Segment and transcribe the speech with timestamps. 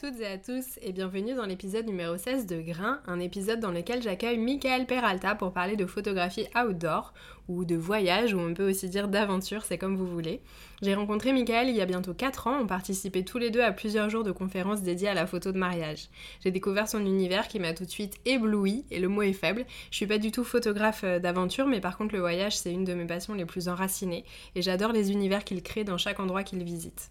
[0.00, 3.70] Toutes et à tous et bienvenue dans l'épisode numéro 16 de Grain, un épisode dans
[3.70, 7.14] lequel j'accueille Michael Peralta pour parler de photographie outdoor
[7.48, 10.42] ou de voyage ou on peut aussi dire d'aventure, c'est comme vous voulez.
[10.82, 13.72] J'ai rencontré Michael il y a bientôt 4 ans, on participait tous les deux à
[13.72, 16.10] plusieurs jours de conférences dédiées à la photo de mariage.
[16.44, 19.64] J'ai découvert son univers qui m'a tout de suite ébloui et le mot est faible.
[19.90, 22.84] Je suis pas du tout photographe euh, d'aventure mais par contre le voyage c'est une
[22.84, 24.26] de mes passions les plus enracinées
[24.56, 27.10] et j'adore les univers qu'il crée dans chaque endroit qu'il visite.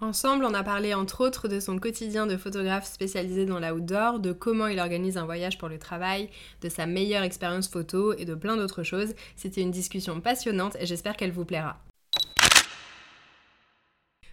[0.00, 4.32] Ensemble, on a parlé entre autres de son quotidien de photographe spécialisé dans l'outdoor, de
[4.32, 6.28] comment il organise un voyage pour le travail,
[6.62, 9.14] de sa meilleure expérience photo et de plein d'autres choses.
[9.36, 11.78] C'était une discussion passionnante et j'espère qu'elle vous plaira.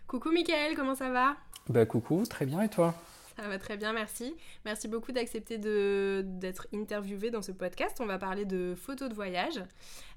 [0.07, 1.37] Coucou Mickaël, comment ça va?
[1.69, 2.95] Bah coucou, très bien et toi?
[3.37, 4.35] Ça va très bien, merci.
[4.65, 7.97] Merci beaucoup d'accepter d'être interviewé dans ce podcast.
[7.99, 9.61] On va parler de photos de voyage.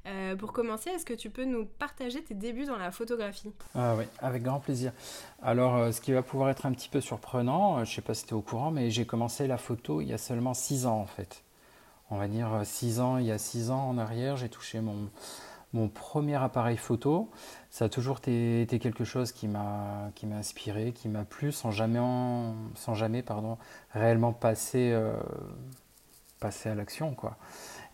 [0.06, 3.52] Euh, pour commencer, est-ce que tu peux nous partager tes débuts dans la photographie?
[3.74, 4.92] Ah Oui, avec grand plaisir.
[5.42, 8.02] Alors, euh, ce qui va pouvoir être un petit peu surprenant, euh, je ne sais
[8.02, 10.52] pas si tu es au courant, mais j'ai commencé la photo il y a seulement
[10.52, 11.42] 6 ans en fait.
[12.10, 15.08] On va dire 6 ans, il y a 6 ans en arrière, j'ai touché mon,
[15.75, 17.30] mon premier appareil photo.
[17.70, 22.00] Ça a toujours été, quelque chose qui m'a inspiré, qui m'a plu, sans jamais,
[23.92, 25.12] réellement passer, euh,
[26.41, 27.14] passer à l'action.
[27.14, 27.36] quoi.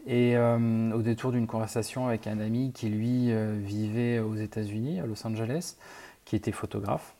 [0.06, 5.00] Et euh, au détour d'une conversation avec un ami qui, lui, euh, vivait aux États-Unis,
[5.00, 5.76] à Los Angeles,
[6.24, 7.14] qui était photographe,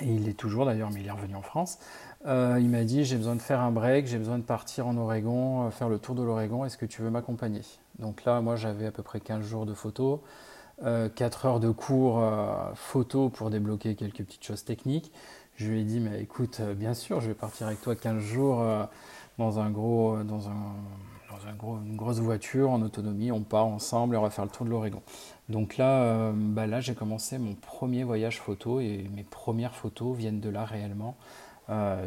[0.00, 1.78] et il est toujours d'ailleurs, mais il est revenu en France,
[2.24, 5.70] il m'a dit J'ai besoin de faire un break, j'ai besoin de partir en Oregon,
[5.70, 7.62] faire le tour de l'Oregon, est-ce que tu veux m'accompagner?
[7.98, 10.20] Donc là, moi, j'avais à peu près 15 jours de photos.
[11.14, 12.24] 4 heures de cours
[12.74, 15.12] photo pour débloquer quelques petites choses techniques.
[15.56, 18.64] Je lui ai dit, mais écoute, bien sûr, je vais partir avec toi 15 jours
[19.36, 20.74] dans, un gros, dans, un,
[21.30, 23.30] dans un gros, une grosse voiture en autonomie.
[23.30, 25.02] On part ensemble et on va faire le tour de l'Oregon.
[25.50, 30.40] Donc là, bah là j'ai commencé mon premier voyage photo et mes premières photos viennent
[30.40, 31.14] de là réellement.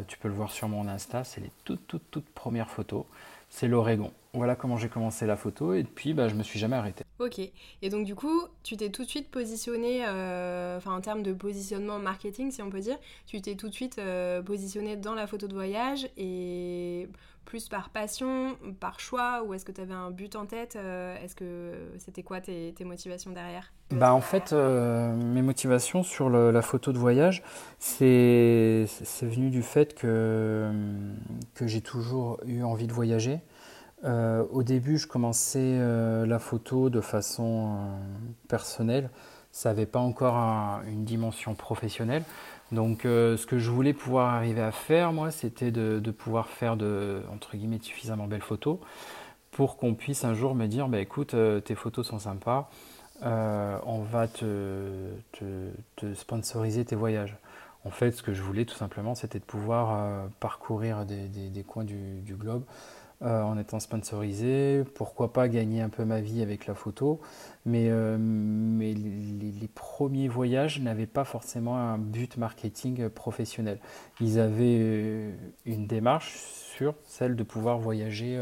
[0.08, 3.04] Tu peux le voir sur mon Insta, c'est les toutes, toutes, toutes premières photos.
[3.48, 4.12] C'est l'Oregon.
[4.32, 7.04] Voilà comment j'ai commencé la photo et puis bah, je me suis jamais arrêté.
[7.20, 11.22] Ok, et donc du coup, tu t'es tout de suite positionné, euh, enfin en termes
[11.22, 15.14] de positionnement marketing si on peut dire, tu t'es tout de suite euh, positionné dans
[15.14, 17.08] la photo de voyage et
[17.44, 21.16] plus par passion, par choix ou est-ce que tu avais un but en tête euh,
[21.22, 23.72] Est-ce que c'était quoi tes, motivations derrière?
[23.90, 27.42] Bah en fait, mes motivations sur la photo de voyage,
[27.78, 28.86] c'est
[29.22, 30.70] venu du fait que,
[31.54, 33.40] que j'ai toujours eu envie de voyager.
[34.04, 37.96] Euh, au début, je commençais euh, la photo de façon euh,
[38.48, 39.10] personnelle.
[39.50, 40.36] Ça n'avait pas encore
[40.86, 42.24] une dimension professionnelle.
[42.72, 47.22] Donc, ce que je voulais pouvoir arriver à faire, moi, c'était de, pouvoir faire de,
[47.32, 48.78] entre guillemets, suffisamment belles photos
[49.52, 52.68] pour qu'on puisse un jour me dire, bah, écoute, tes photos sont sympas,
[53.22, 55.10] on va te,
[56.14, 57.36] sponsoriser tes voyages.
[57.84, 62.34] En fait, ce que je voulais tout simplement, c'était de pouvoir parcourir des, coins du
[62.34, 62.64] globe
[63.22, 67.20] euh, en étant sponsorisé, pourquoi pas gagner un peu ma vie avec la photo,
[67.64, 73.78] mais, euh, les, premiers voyages n'avaient pas forcément un but marketing professionnel.
[74.20, 75.32] Ils avaient euh,
[75.64, 78.36] une démarche sur celle de pouvoir voyager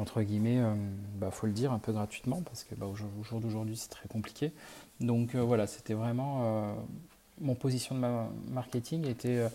[0.00, 3.40] entre guillemets, il bah, faut le dire, un peu gratuitement, parce que bah, au jour
[3.40, 4.52] d'aujourd'hui c'est très compliqué.
[5.00, 6.74] Donc voilà, c'était vraiment
[7.40, 9.46] mon position de ma marketing était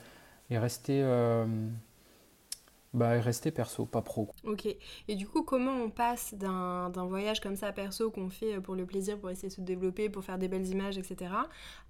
[0.50, 1.04] est restée
[2.96, 4.30] bah, rester perso, pas pro.
[4.46, 4.68] Ok.
[5.08, 8.86] Et du coup, comment on passe d'un voyage comme ça perso qu'on fait pour le
[8.86, 11.32] plaisir, pour essayer de se développer, pour faire des belles images, etc.,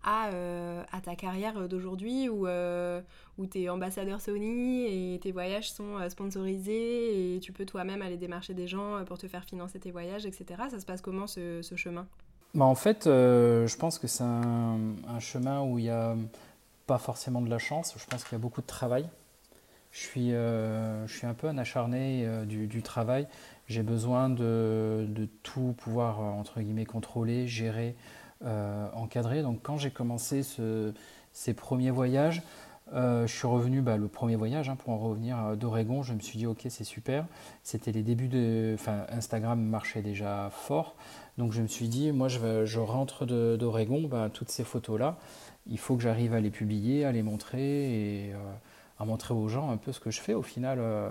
[0.04, 3.02] à, euh, à ta carrière d'aujourd'hui où, euh,
[3.38, 8.02] où tu es ambassadeur Sony et tes voyages sont euh, sponsorisés et tu peux toi-même
[8.02, 10.64] aller démarcher des gens pour te faire financer tes voyages, etc.
[10.72, 12.08] Ça se passe comment ce, ce chemin?
[12.56, 16.16] Bah, En fait, je pense que c'est un, un chemin où il n'y a
[16.88, 17.94] pas forcément de la chance.
[17.96, 19.08] Je pense qu'il y a beaucoup de travail
[19.96, 23.28] je suis, euh, je suis un peu un acharné euh, du, travail.
[23.70, 27.96] J'ai besoin de, de, tout pouvoir, euh, entre guillemets, contrôler, gérer,
[28.94, 29.42] encadrer.
[29.42, 30.94] Donc quand j'ai commencé ce,
[31.32, 32.44] ces premiers voyages,
[32.94, 36.38] je suis revenu, bah, le premier voyage, hein, pour en revenir d'Oregon, je me suis
[36.38, 37.26] dit, ok, c'est super.
[37.64, 38.76] C'était les débuts de.
[39.10, 40.96] Instagram marchait déjà fort.
[41.38, 45.18] Donc je me suis dit, moi, je, je rentre d'Oregon, bah, toutes ces photos-là,
[45.68, 48.34] il faut que j'arrive à les publier, à les montrer et
[48.98, 50.34] à montrer aux gens un peu ce que je fais.
[50.34, 51.10] Au final, euh,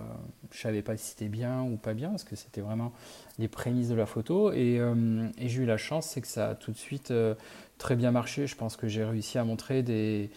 [0.51, 2.93] je ne savais pas si c'était bien ou pas bien, parce que c'était vraiment
[3.39, 4.53] les prémices de la photo.
[4.53, 7.35] Et, euh, j'ai eu la chance, c'est que ça a tout de suite euh,
[7.77, 8.47] très bien marché.
[8.47, 10.31] Je pense que j'ai réussi à montrer des,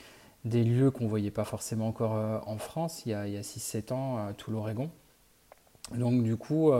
[0.43, 4.17] lieux qu'on ne voyait pas forcément encore en France, il y a, a 6-7 ans,
[4.17, 4.89] à tout l'Oregon.
[5.93, 6.71] Donc du coup,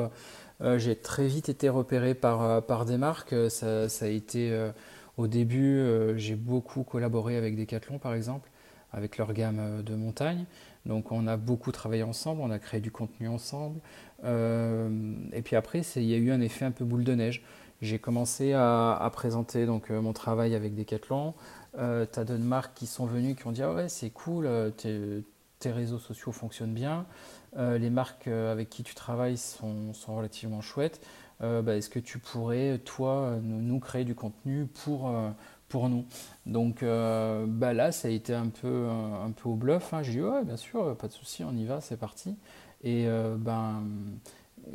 [0.77, 3.35] j'ai très vite été repéré par, par des marques.
[3.49, 4.69] Ça a été,
[5.17, 5.83] au début,
[6.15, 8.49] j'ai beaucoup collaboré avec Decathlon, par exemple
[8.91, 10.45] avec leur gamme euh, de montagne.
[10.87, 13.79] Donc on a beaucoup travaillé ensemble, on a créé du contenu ensemble.
[14.23, 14.89] Euh,
[15.33, 17.43] et puis après, il y a eu un effet un peu boule de neige.
[17.81, 21.35] J'ai commencé à, présenter donc, euh, mon travail avec Decathlon.
[21.77, 24.49] Euh, tu as d'autres marques qui sont venues qui ont dit ah ouais c'est cool,
[24.77, 25.23] tes,
[25.65, 27.05] réseaux sociaux fonctionnent bien,
[27.57, 31.01] les marques avec qui tu travailles sont, relativement chouettes.
[31.41, 35.11] Bah, est-ce que tu pourrais toi nous, créer du contenu pour,
[35.69, 36.05] pour nous.
[36.45, 39.93] Donc euh, bah là, ça a été un peu, un, peu au bluff.
[39.93, 40.03] Hein.
[40.03, 42.35] J'ai dit, ouais, bien sûr, pas de souci, on y va, c'est parti.
[42.83, 43.83] Et euh, ben,
[44.67, 44.71] euh,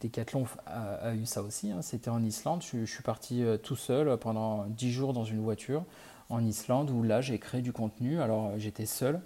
[0.00, 1.70] Decathlon a, eu ça aussi.
[1.70, 1.82] Hein.
[1.82, 2.62] C'était en Islande.
[2.62, 5.84] Je, suis parti tout seul pendant 10 jours dans une voiture
[6.28, 8.20] en Islande où là, j'ai créé du contenu.
[8.20, 9.20] Alors, j'étais seul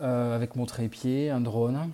[0.00, 1.90] avec mon trépied, un drone.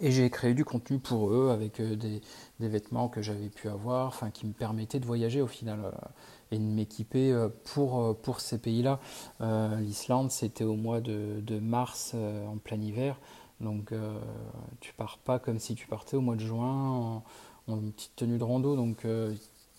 [0.00, 2.20] Et j'ai créé du contenu pour eux avec des,
[2.60, 5.80] des vêtements que j'avais pu avoir, enfin, qui me permettaient de voyager au final
[6.50, 9.00] et de m'équiper euh, pour, euh, pour ces pays-là.
[9.40, 13.18] Euh, L'Islande, c'était au mois de, de mars en plein hiver.
[13.60, 13.92] Donc
[14.80, 17.22] tu pars pas comme si tu partais au mois de juin
[17.66, 18.76] en, une petite tenue de rando.
[18.76, 19.04] Donc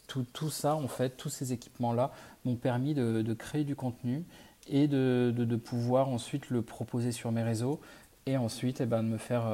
[0.08, 2.12] tout, tout, ça, en fait, tous ces équipements-là
[2.44, 4.26] m'ont permis de, créer du contenu
[4.68, 7.80] et de, de, pouvoir ensuite le proposer sur mes réseaux.
[8.26, 9.46] Et ensuite, eh ben, de me faire.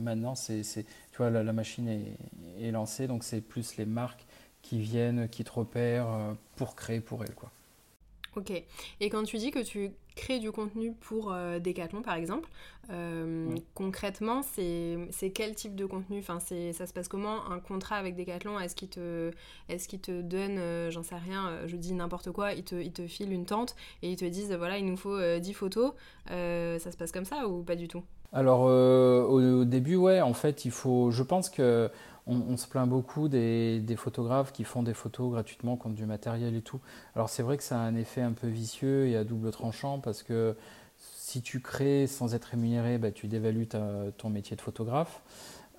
[0.00, 1.88] maintenant, c'est, tu vois, la, machine
[2.58, 4.26] est, lancée, donc c'est plus les marques
[4.64, 7.34] qui viennent, qui te repèrent euh, pour créer pour elles.
[7.34, 7.50] Quoi.
[8.34, 8.50] Ok.
[9.00, 12.48] Et quand tu dis que tu crées du contenu pour euh, Decathlon, par exemple,
[12.90, 16.18] euh, concrètement, c'est quel type de contenu?
[16.18, 17.48] Enfin, Ça se passe comment?
[17.50, 19.32] Un contrat avec Decathlon, est-ce qu'il te,
[19.68, 23.06] est qu te donne, j'en sais rien, je dis n'importe quoi, ils te, ils te
[23.06, 25.92] filent une tente et ils te disent, voilà, il nous faut 10 photos.
[26.26, 28.02] ça se passe comme ça ou pas du tout?
[28.32, 31.10] Alors, au, début, ouais, en fait, il faut...
[31.10, 31.90] Je pense que
[32.26, 36.62] on, se plaint beaucoup des, photographes qui font des photos gratuitement contre du matériel et
[36.62, 36.80] tout.
[37.14, 39.98] Alors c'est vrai que ça a un effet un peu vicieux et à double tranchant
[39.98, 40.56] parce que
[40.98, 43.68] si tu crées sans être rémunéré, bah, tu dévalues
[44.16, 45.20] ton métier de photographe.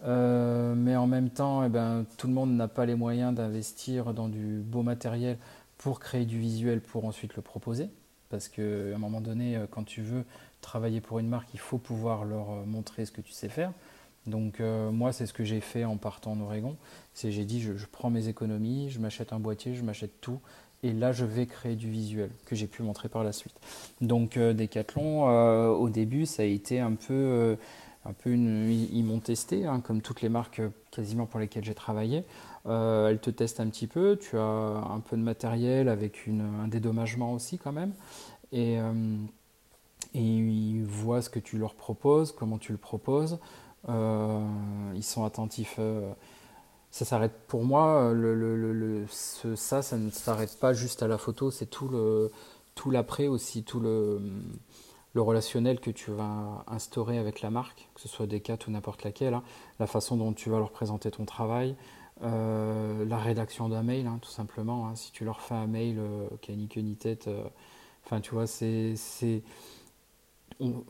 [0.04, 4.14] Euh, mais en même temps, eh ben, tout le monde n'a pas les moyens d'investir
[4.14, 5.38] dans du beau matériel
[5.78, 7.90] pour créer du visuel pour ensuite le proposer.
[8.30, 10.26] Parce qu'à un moment donné, euh, quand tu veux
[10.62, 13.72] travailler pour une marque, il faut pouvoir leur euh, montrer ce que tu sais faire.
[14.28, 16.76] Donc euh, moi, c'est ce que j'ai fait en partant en Oregon.
[17.14, 20.40] C'est j'ai dit, je, prends mes économies, je m'achète un boîtier, je m'achète tout,
[20.84, 23.56] et là, je vais créer du visuel que j'ai pu montrer par la suite.
[24.02, 27.58] Donc euh, Decathlon, euh, au début, ça a été un peu,
[28.06, 30.62] un peu une, ils m'ont testé, hein, comme toutes les marques
[30.92, 32.24] quasiment pour lesquelles j'ai travaillé.
[32.66, 34.18] elles te testent un petit peu.
[34.20, 37.94] Tu as un peu de matériel avec un dédommagement aussi quand même,
[38.52, 38.78] et
[40.14, 43.38] ils voient ce que tu leur proposes, comment tu le proposes.
[43.90, 44.40] Euh,
[44.96, 45.76] ils sont attentifs.
[45.80, 46.12] Euh,
[46.92, 51.66] ça s'arrête pour moi, le, ça, ça ne s'arrête pas juste à la photo, c'est
[51.66, 52.32] tout le
[52.74, 54.22] tout l'après aussi, tout le,
[55.14, 59.34] relationnel que tu vas instaurer avec la marque, que ce soit Decat ou n'importe laquelle,
[59.34, 59.44] hein.
[59.80, 61.76] la façon dont tu vas leur présenter ton travail,
[62.24, 64.88] euh, la rédaction d'un mail, hein, tout simplement.
[64.88, 64.96] Hein.
[64.96, 66.02] si tu leur fais un mail
[66.42, 67.30] qui a ni queue ni tête,
[68.06, 68.96] enfin tu vois, c'est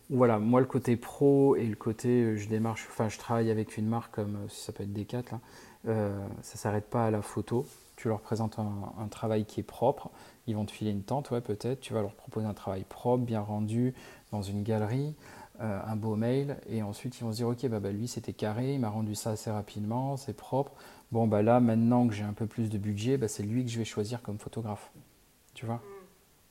[0.09, 3.77] voilà, moi le côté pro et le côté euh, je démarche, enfin je travaille avec
[3.77, 5.39] une marque comme euh, ça peut être Decat, là,
[5.87, 7.65] euh, ça s'arrête pas à la photo.
[7.95, 10.11] Tu leur présentes un, travail qui est propre,
[10.47, 11.79] ils vont te filer une tente, ouais peut-être.
[11.79, 13.93] Tu vas leur proposer un travail propre, bien rendu,
[14.33, 15.15] dans une galerie,
[15.61, 18.73] un beau mail, et ensuite ils vont se dire ok bah, bah lui c'était carré,
[18.73, 20.73] il m'a rendu ça assez rapidement, c'est propre.
[21.13, 23.71] Bon bah là maintenant que j'ai un peu plus de budget, bah, c'est lui que
[23.71, 24.91] je vais choisir comme photographe.
[25.53, 25.81] Tu vois, mm.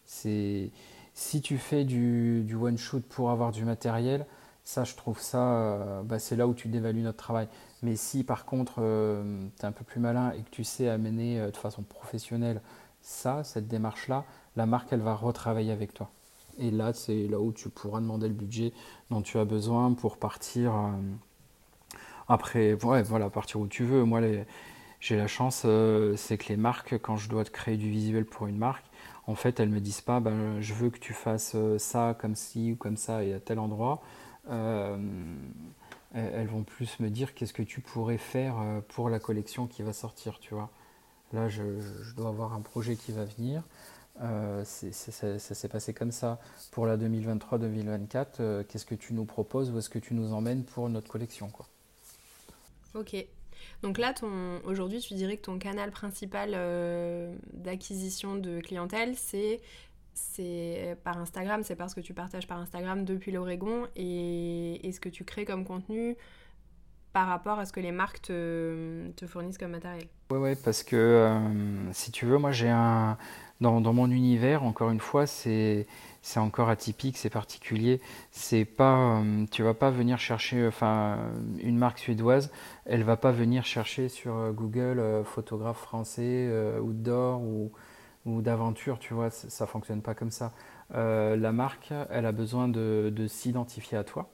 [0.06, 0.70] c'est
[1.14, 4.26] si tu fais du, one shoot pour avoir du matériel,
[4.64, 7.48] ça, je trouve ça, euh, bah, c'est là où tu dévalues notre travail.
[7.82, 10.88] Mais si par contre, euh, tu es un peu plus malin et que tu sais
[10.88, 12.60] amener euh, de façon professionnelle
[13.00, 14.24] ça, cette démarche-là,
[14.56, 16.10] la marque, elle va retravailler avec toi.
[16.58, 18.72] Et là, c'est là où tu pourras demander le budget
[19.10, 20.72] dont tu as besoin pour partir.
[22.28, 24.04] après, ouais, voilà, partir où tu veux.
[24.04, 24.20] Moi,
[25.00, 25.66] j'ai la chance,
[26.16, 28.86] c'est que les marques, quand je dois te créer du visuel pour une marque,
[29.26, 32.72] en fait, elles me disent pas, ben, je veux que tu fasses ça comme ci
[32.72, 34.02] ou comme ça et à tel endroit.
[34.50, 34.98] elles
[36.46, 38.56] vont plus me dire qu'est-ce que tu pourrais faire
[38.88, 40.70] pour la collection qui va sortir, tu vois.
[41.34, 41.62] Là, je,
[42.14, 43.64] dois avoir un projet qui va venir.
[44.20, 46.38] Euh, ça, s'est passé comme ça.
[46.70, 50.64] Pour la 2023-2024, euh, qu'est-ce que tu nous proposes ou est-ce que tu nous emmènes
[50.64, 51.66] pour notre collection quoi
[52.94, 53.16] Ok.
[53.82, 54.14] Donc là,
[54.64, 59.60] aujourd'hui, tu dirais que ton canal principal euh, d'acquisition de clientèle, c'est
[61.04, 65.24] par Instagram, c'est parce que tu partages par Instagram depuis l'Oregon et, ce que tu
[65.24, 66.16] crées comme contenu
[67.12, 70.06] par rapport à ce que les marques te, fournissent comme matériel.
[70.30, 72.50] Oui, parce que euh, si tu veux, moi
[73.60, 75.86] dans, mon univers, encore une fois, c'est.
[76.26, 78.00] C'est encore atypique, c'est particulier.
[78.30, 81.18] C'est pas, euh, tu vas pas venir chercher, enfin,
[81.60, 82.50] une marque suédoise,
[82.86, 86.50] elle va pas venir chercher sur euh, Google photographe français,
[86.80, 87.72] outdoor ou,
[88.24, 90.52] ou d'aventure, tu vois, ça fonctionne pas comme ça.
[90.90, 94.30] la marque, elle a besoin de, de s'identifier à toi.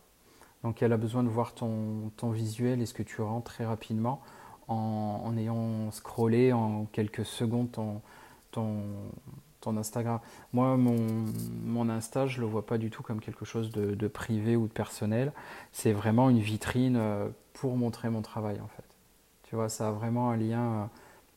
[0.62, 3.64] Donc elle a besoin de voir ton, ton visuel et ce que tu rends très
[3.64, 4.20] rapidement
[4.68, 8.00] en, en, ayant scrollé en quelques secondes ton,
[9.60, 10.20] ton Instagram.
[10.52, 10.96] Moi, mon,
[11.64, 14.72] mon, Insta, je le vois pas du tout comme quelque chose de, privé ou de
[14.72, 15.32] personnel.
[15.72, 18.84] C'est vraiment une vitrine euh, pour montrer mon travail en fait.
[19.44, 20.84] Tu vois, ça a vraiment un lien euh,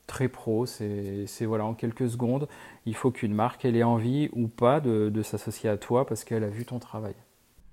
[0.07, 0.65] très pro.
[0.65, 2.47] C'est voilà, en quelques secondes,
[2.85, 6.43] il faut qu'une marque ait envie ou pas de, de s'associer à toi parce qu'elle
[6.43, 7.15] a vu ton travail.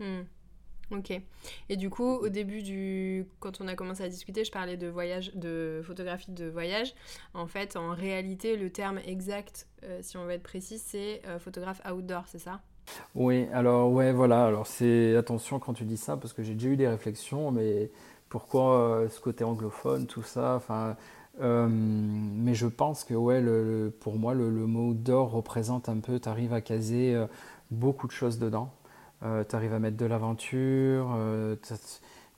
[0.00, 0.23] Hmm.
[0.90, 1.12] Ok.
[1.68, 4.88] Et du coup, au début du, quand on a commencé à discuter, je parlais de
[4.88, 6.94] voyage, de photographie de voyage.
[7.32, 11.38] En fait, en réalité, le terme exact, euh, si on veut être précis, c'est euh,
[11.38, 12.61] photographe outdoor, c'est ça?
[13.14, 13.47] Oui.
[13.52, 14.47] Alors ouais, voilà.
[14.47, 17.90] Alors c'est attention quand tu dis ça parce que j'ai déjà eu des réflexions, mais
[18.28, 20.97] pourquoi euh, ce côté anglophone, tout ça, enfin.
[21.38, 23.40] mais je pense que ouais,
[24.00, 27.16] pour moi, le, le, mot outdoor représente un peu, tu arrives à caser
[27.70, 28.73] beaucoup de choses dedans.
[29.23, 31.57] Euh, tu arrives à mettre de l'aventure, euh,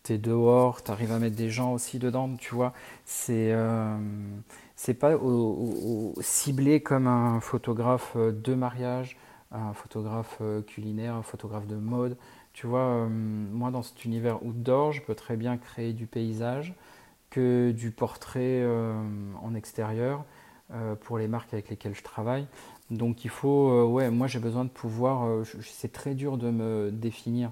[0.03, 2.73] tu es dehors, tu arrives à mettre des gens aussi dedans, tu vois.
[3.05, 3.97] C'est euh,
[4.99, 5.13] pas
[6.21, 9.17] ciblé comme un photographe de mariage,
[9.53, 12.17] un photographe culinaire, un photographe de mode.
[12.53, 16.75] Tu vois, moi dans cet univers outdoor, je peux très bien créer du paysage
[17.31, 18.67] que du portrait
[19.41, 20.25] en extérieur
[21.03, 22.47] pour les marques avec lesquelles je travaille.
[22.93, 26.51] Donc il faut, euh, ouais, moi j'ai besoin de pouvoir, euh, c'est très dur de
[26.51, 27.51] me définir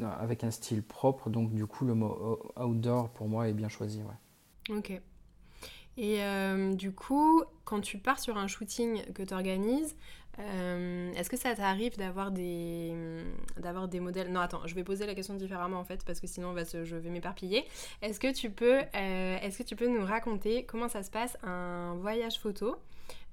[0.00, 3.68] euh, avec un style propre, donc du coup le mot outdoor pour moi est bien
[3.68, 4.00] choisi.
[4.00, 4.76] Ouais.
[4.76, 5.00] Ok.
[5.96, 6.20] Et
[6.74, 9.94] du coup, quand tu pars sur un shooting que tu organises,
[10.38, 12.94] est-ce que ça t'arrive d'avoir des,
[13.58, 14.32] d'avoir des modèles?
[14.32, 17.10] Non, attends, je vais poser la question différemment en fait, parce que sinon je vais
[17.10, 17.64] m'éparpiller.
[18.00, 21.94] Est-ce que, tu peux, est-ce que tu peux nous raconter comment ça se passe un
[21.96, 22.76] voyage photo?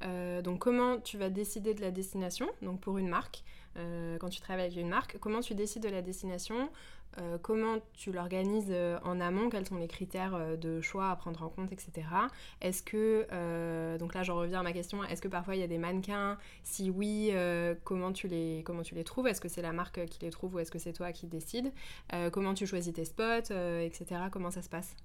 [0.03, 3.43] Euh, donc comment tu vas décider de la destination, donc pour une marque,
[3.77, 6.69] euh, quand tu travailles avec une marque, comment tu décides de la destination,
[7.19, 8.73] euh, comment tu l'organises
[9.03, 12.07] en amont, quels sont les critères de choix à prendre en compte, etc.
[12.61, 15.67] Est-ce que, donc là j'en reviens à ma question, est-ce que parfois il y a
[15.67, 16.37] des mannequins?
[16.63, 17.31] Si oui,
[17.83, 19.27] comment, tu les, comment tu les trouves?
[19.27, 21.71] Est-ce que c'est la marque qui les trouve ou est-ce que c'est toi qui décides?
[22.31, 23.51] Comment tu choisis tes spots,
[23.81, 24.21] etc.
[24.31, 24.95] Comment ça se passe?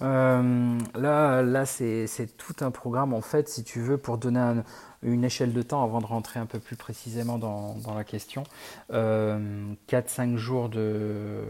[0.00, 2.06] Euh, là, là c'est
[2.36, 4.62] tout un programme, en fait, si tu veux, pour donner
[5.02, 8.44] une échelle de temps avant de rentrer un peu plus précisément dans, la question.
[8.92, 11.42] Euh, 4-5 jours de,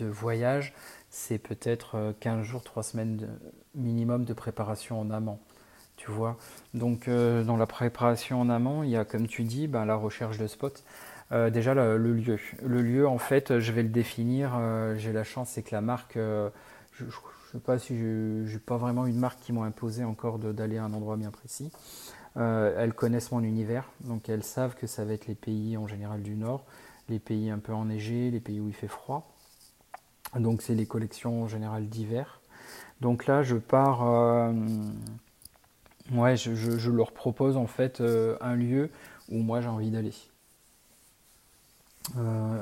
[0.00, 0.74] voyage,
[1.10, 3.28] c'est peut-être 15 euh, jours, 3 semaines
[3.76, 5.38] minimum de préparation en amont.
[5.96, 6.36] Tu vois
[6.74, 9.94] Donc, euh, dans la préparation en amont, il y a, comme tu dis, ben, la
[9.94, 10.82] recherche de spots.
[11.50, 12.38] Déjà, le, lieu.
[12.62, 14.50] Le lieu, en fait, je vais le définir.
[14.98, 16.18] J'ai la chance, c'est que la marque
[16.92, 17.10] je ne
[17.52, 20.84] sais pas si je n'ai pas vraiment une marque qui m'a imposé encore d'aller à
[20.84, 21.70] un endroit bien précis.
[22.36, 25.86] Euh, elles connaissent mon univers, donc elles savent que ça va être les pays en
[25.86, 26.64] général du Nord,
[27.08, 29.30] les pays un peu enneigés, les pays où il fait froid.
[30.34, 32.40] Donc c'est les collections en général d'hiver.
[33.00, 34.06] Donc là, je pars.
[34.06, 34.52] Euh,
[36.12, 38.90] ouais, je, leur propose en fait euh, un lieu
[39.30, 40.14] où moi j'ai envie d'aller.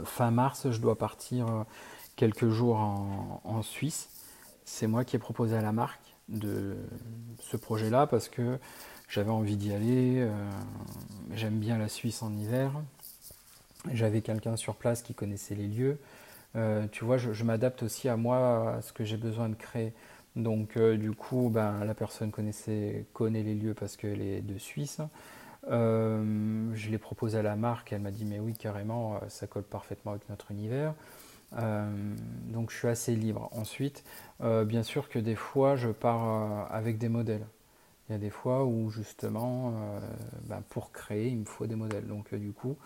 [0.05, 1.65] fin mars, je dois partir
[2.17, 4.09] quelques jours en Suisse
[4.81, 6.75] c'est moi qui ai proposé à la marque de
[7.39, 8.59] ce projet-là parce que
[9.11, 10.21] j'avais envie d'y aller.
[10.21, 10.31] Euh,
[11.35, 12.73] j'aime bien la Suisse en hiver.
[13.93, 15.99] J'avais quelqu'un sur place qui connaissait les lieux.
[16.57, 19.93] Euh, tu vois, je, m'adapte aussi à moi, à ce que j'ai besoin de créer.
[20.35, 24.57] Donc, euh, du coup, ben, la personne connaissait, connaît les lieux parce qu'elle est de
[24.57, 25.03] Suisse.
[25.69, 30.13] je l'ai proposé à la marque, elle m'a dit mais oui carrément, ça colle parfaitement
[30.13, 30.95] avec notre univers.
[31.53, 33.49] Donc je suis assez libre.
[33.53, 34.05] Ensuite,
[34.41, 37.47] bien sûr que des fois, je pars avec des modèles.
[38.09, 39.75] Il y a des fois où justement,
[40.45, 42.07] ben, pour créer, il me faut des modèles.
[42.07, 42.77] Donc du coup,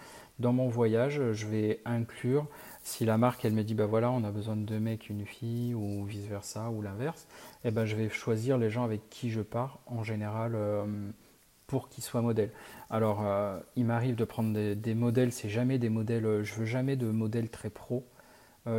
[0.40, 2.46] dans mon voyage, je vais inclure,
[2.82, 5.24] si la marque elle me dit bah voilà, on a besoin de deux mecs, une
[5.24, 7.28] fille, ou vice versa, ou l'inverse,
[7.64, 10.84] eh ben je vais choisir les gens avec qui je pars en général euh,
[11.68, 12.50] pour qu'ils soient modèles.
[12.90, 16.66] Alors euh, il m'arrive de prendre des, modèles, c'est jamais des modèles, euh, je veux
[16.66, 18.04] jamais de modèles très pro.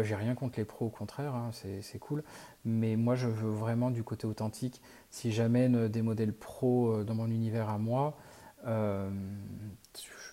[0.01, 2.23] J'ai rien contre les pros, au contraire, hein, c'est cool.
[2.63, 4.81] Mais moi, je veux vraiment du côté authentique.
[5.11, 8.17] Si j'amène des modèles pro dans mon univers à moi,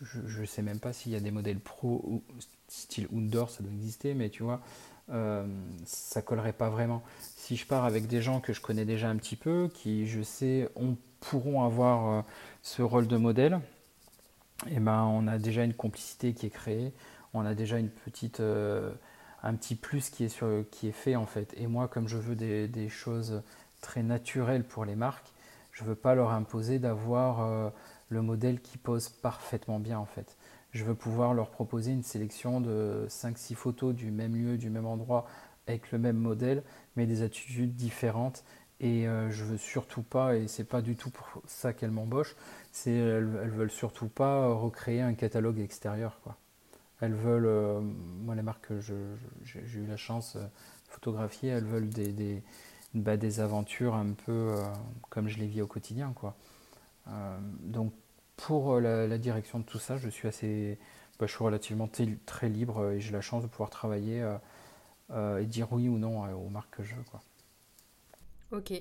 [0.02, 2.22] je ne sais même pas s'il y a des modèles pro ou
[2.68, 4.60] style outdoor, ça doit exister, mais tu vois,
[5.10, 5.46] euh,
[5.84, 7.02] ça collerait pas vraiment.
[7.20, 10.22] Si je pars avec des gens que je connais déjà un petit peu, qui je
[10.22, 12.22] sais on, pourront avoir euh,
[12.62, 13.60] ce rôle de modèle,
[14.66, 16.92] et eh ben on a déjà une complicité qui est créée,
[17.34, 18.92] on a déjà une petite, euh,
[19.42, 21.54] un petit plus qui est, fait en fait.
[21.56, 23.42] Et moi, comme je veux des, choses
[23.80, 25.32] très naturelles pour les marques,
[25.72, 27.72] je veux pas leur imposer d'avoir
[28.08, 30.36] le modèle qui pose parfaitement bien en fait.
[30.70, 34.86] Je veux pouvoir leur proposer une sélection de 5-6 photos du même lieu, du même
[34.86, 35.26] endroit,
[35.66, 36.62] avec le même modèle,
[36.96, 38.44] mais des attitudes différentes.
[38.80, 42.34] Et euh, je veux surtout pas, et c'est pas du tout pour ça qu'elles m'embauchent,
[42.72, 46.18] c'est elles, veulent surtout pas recréer un catalogue extérieur.
[46.24, 46.36] Quoi.
[47.02, 50.42] Elles veulent, euh, moi les marques que j'ai eu la chance de
[50.88, 52.42] photographier, elles veulent des, des,
[52.94, 54.64] bah, des aventures un peu euh,
[55.10, 56.14] comme je les vis au quotidien.
[56.14, 56.34] Quoi.
[57.60, 57.92] donc
[58.36, 60.78] pour euh, la, direction de tout ça, je suis assez,
[61.18, 64.24] bah, je suis relativement très libre euh, et j'ai la chance de pouvoir travailler
[65.10, 67.04] euh, et dire oui ou non aux marques que je veux.
[67.04, 67.22] Quoi.
[68.52, 68.72] Ok.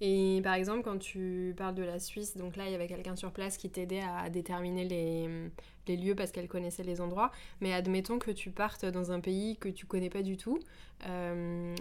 [0.00, 3.16] Et par exemple, quand tu parles de la Suisse, donc là, il y avait quelqu'un
[3.16, 5.50] sur place qui t'aidait à déterminer les,
[5.90, 7.30] les lieux parce qu'elle connaissait les endroits.
[7.60, 10.58] Mais admettons que tu partes dans un pays que tu connais pas du tout.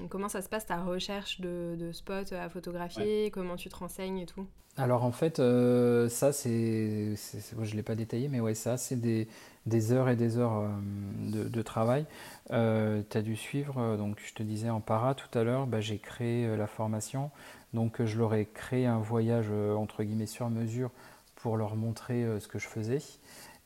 [0.09, 3.31] comment ça se passe ta recherche de, spots à photographier?
[3.31, 4.47] Comment tu te renseignes et tout?
[4.79, 9.27] Alors en fait, euh, ça c'est, je l'ai pas détaillé, mais ouais, ça c'est des,
[9.65, 12.05] des, heures et des heures euh, de, travail.
[12.51, 15.81] Euh, tu as dû suivre, donc je te disais en para tout à l'heure, bah,
[15.81, 17.29] j'ai créé la formation,
[17.73, 20.91] donc je leur ai créé un voyage entre guillemets sur mesure
[21.35, 23.01] pour leur montrer ce que je faisais.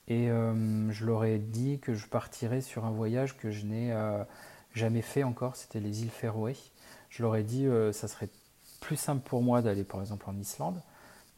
[0.07, 3.95] Et je leur ai dit que je partirais sur un voyage que je n'ai
[4.73, 6.57] jamais fait encore, c'était les îles Féroé.
[7.09, 8.29] Je leur ai dit ça serait
[8.81, 10.81] plus simple pour moi d'aller par exemple en Islande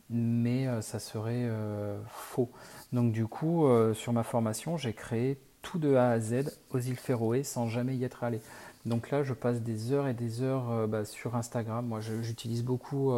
[0.10, 2.52] mais euh, ça serait euh, faux.
[2.94, 6.80] Donc du coup, euh, sur ma formation, j'ai créé tout de A à Z aux
[6.80, 8.40] îles Féroé sans jamais y être allé.
[8.86, 11.88] Donc là, je passe des heures et des heures bah, sur Instagram.
[11.88, 13.12] Moi, j'utilise beaucoup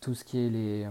[0.00, 0.86] tout ce qui est les,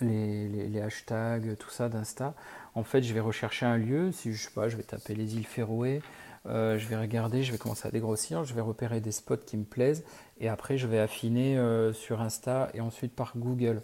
[0.00, 2.34] les, hashtags, tout ça d'Insta.
[2.74, 4.12] En fait, je vais rechercher un lieu.
[4.12, 6.02] Si je sais pas, je vais taper les îles Féroé.
[6.46, 9.64] je vais regarder, je vais commencer à dégrossir, je vais repérer des spots qui me
[9.64, 10.04] plaisent
[10.40, 13.82] et après je vais affiner euh, sur Insta et ensuite par Google.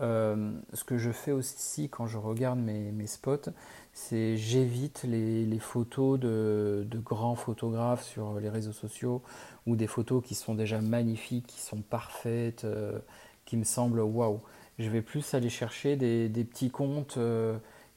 [0.00, 3.50] Euh, ce que je fais aussi quand je regarde mes, spots,
[3.92, 9.22] c'est j'évite les, photos de, grands photographes sur les réseaux sociaux
[9.66, 12.98] ou des photos qui sont déjà magnifiques, qui sont parfaites, euh,
[13.44, 14.40] qui me semblent waouh.
[14.82, 17.18] Je vais plus aller chercher des, des petits comptes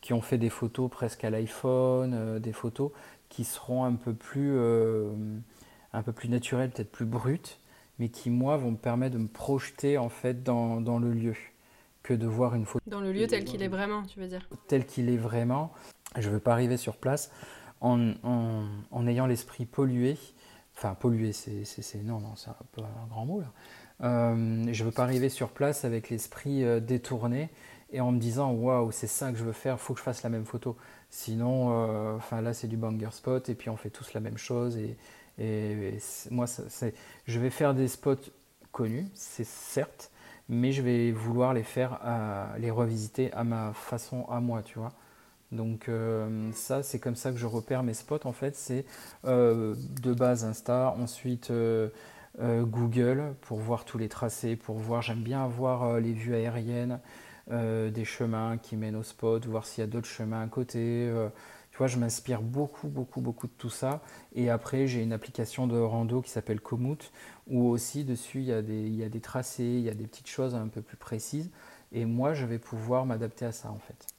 [0.01, 2.91] qui ont fait des photos presque à l'iPhone, des photos
[3.29, 4.57] qui seront un peu plus,
[5.93, 7.59] un peu plus naturelles, peut-être plus brutes
[7.99, 11.35] mais qui, moi, vont me permettre de me projeter en fait dans, dans le lieu
[12.03, 12.83] que de voir une photo.
[12.87, 15.73] Dans le lieu tel qu'il est vraiment, tu veux dire Tel qu'il est vraiment.
[16.17, 17.31] Je ne veux pas arriver sur place
[17.81, 20.17] en, en, en ayant l'esprit pollué.
[20.77, 21.63] Enfin, pollué, c'est,
[22.03, 23.51] non, non, c'est un peu un grand mot là.
[24.03, 27.49] Euh, je ne veux pas arriver sur place avec l'esprit euh, détourné
[27.91, 30.23] et en me disant waouh, c'est ça que je veux faire, faut que je fasse
[30.23, 30.75] la même photo.
[31.09, 34.77] Sinon, euh, là, c'est du banger spot et puis on fait tous la même chose
[34.77, 34.97] et,
[36.31, 36.45] moi,
[37.25, 38.15] je vais faire des spots
[38.71, 40.11] connus, c'est certes,
[40.47, 41.99] mais je vais vouloir les faire,
[42.57, 44.93] les revisiter à ma façon, à moi, tu vois.
[45.51, 45.89] Donc
[46.53, 48.25] ça, c'est comme ça que je repère mes spots.
[48.25, 48.85] En fait, c'est
[49.25, 51.51] de base Insta, ensuite
[52.39, 55.01] Google pour voir tous les tracés, pour voir.
[55.01, 56.99] J'aime bien avoir les vues aériennes
[57.49, 61.09] des chemins qui mènent au spot, voir s'il y a d'autres chemins à côté.
[61.71, 64.01] Tu vois, je m'inspire beaucoup, beaucoup, beaucoup de tout ça.
[64.33, 67.11] Et après, j'ai une application de rando qui s'appelle Komoot,
[67.47, 69.93] où aussi dessus, il y, a des, il y a des tracés, il y a
[69.93, 71.51] des petites choses un peu plus précises.
[71.91, 74.14] Et moi, je vais pouvoir m'adapter à ça, en fait.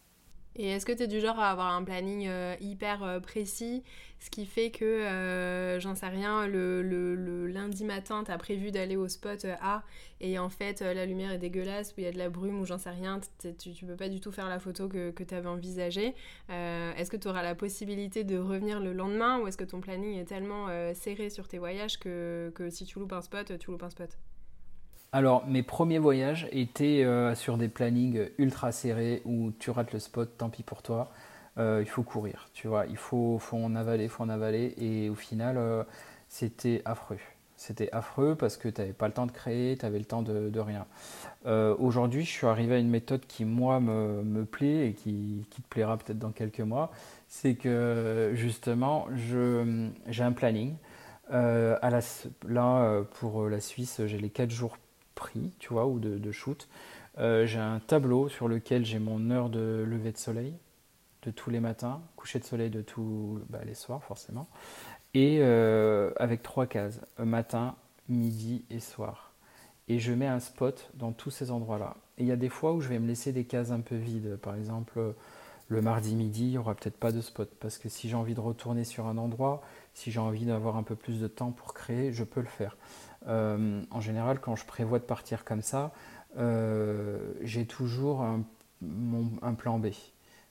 [0.58, 3.82] Et est-ce que tu es du genre à avoir un planning euh, hyper euh, précis,
[4.20, 8.96] ce qui fait que, euh, j'en sais rien, le, lundi matin, tu as prévu d'aller
[8.96, 9.82] au spot A,
[10.20, 12.64] et en fait, la lumière est dégueulasse, ou il y a de la brume, ou
[12.64, 13.20] j'en sais rien,
[13.58, 16.14] tu, tu peux pas du tout faire la photo que, que tu avais envisagée.
[16.48, 20.18] est-ce que tu auras la possibilité de revenir le lendemain, ou est-ce que ton planning
[20.18, 23.82] est tellement serré sur tes voyages que, que si tu loupes un spot, tu loupes
[23.82, 24.16] un spot?
[25.16, 29.98] Alors, mes premiers voyages étaient euh, sur des plannings ultra serrés où tu rates le
[29.98, 31.10] spot, tant pis pour toi.
[31.56, 32.84] Euh, il faut courir, tu vois.
[32.84, 34.74] Il faut, faut en avaler, faut en avaler.
[34.76, 35.84] Et au final, euh,
[36.28, 37.16] c'était affreux.
[37.56, 40.20] C'était affreux parce que tu n'avais pas le temps de créer, tu avais le temps
[40.20, 40.84] de, rien.
[41.46, 45.96] Aujourd'hui, je suis arrivé à une méthode qui, moi, me, plaît et qui, te plaira
[45.96, 46.92] peut-être dans quelques mois.
[47.26, 50.74] C'est que, justement, j'ai un planning.
[51.30, 54.76] là, pour la Suisse, j'ai les 4 jours
[55.16, 56.68] pris, tu vois, ou de, shoot.
[57.18, 60.54] Euh, j'ai un tableau sur lequel j'ai mon heure de lever de soleil
[61.22, 64.46] de tous les matins, coucher de soleil de tous bah, les soirs forcément,
[65.12, 67.74] et euh, avec trois cases, matin,
[68.08, 69.32] midi et soir.
[69.88, 71.96] Et je mets un spot dans tous ces endroits-là.
[72.18, 73.96] Et il y a des fois où je vais me laisser des cases un peu
[73.96, 74.36] vides.
[74.36, 75.14] Par exemple,
[75.68, 77.48] le mardi midi, il n'y aura peut-être pas de spot.
[77.60, 79.62] Parce que si j'ai envie de retourner sur un endroit,
[79.94, 82.76] si j'ai envie d'avoir un peu plus de temps pour créer, je peux le faire.
[83.28, 85.92] Euh, en général, quand je prévois de partir comme ça,
[86.38, 88.44] euh, j'ai toujours un,
[89.54, 89.88] plan B.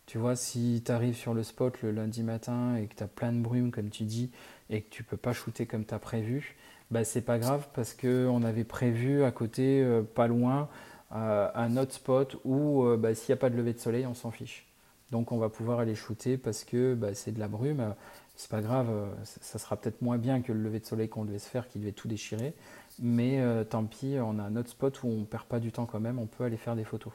[0.06, 3.08] Tu vois, si tu arrives sur le spot le lundi matin et que tu as
[3.08, 4.32] plein de brume, comme tu dis,
[4.70, 6.56] et que tu peux pas shooter comme tu as prévu,
[6.92, 10.70] bah, c'est pas grave parce qu'on avait prévu à côté, euh, pas loin,
[11.12, 14.32] un autre spot où bah, s'il n'y a pas de lever de soleil, on s'en
[14.32, 14.68] fiche.
[15.12, 17.96] Donc on va pouvoir aller shooter parce que bah, c'est de la brume
[18.36, 21.26] c'est pas grave, euh, ça sera peut-être moins bien que le lever de soleil qu'on
[21.26, 22.54] devait se faire, qui devait tout déchirer,
[23.00, 25.86] mais euh, tant pis, on a un autre spot où on perd pas du temps
[25.86, 27.14] quand même, on peut aller faire des photos.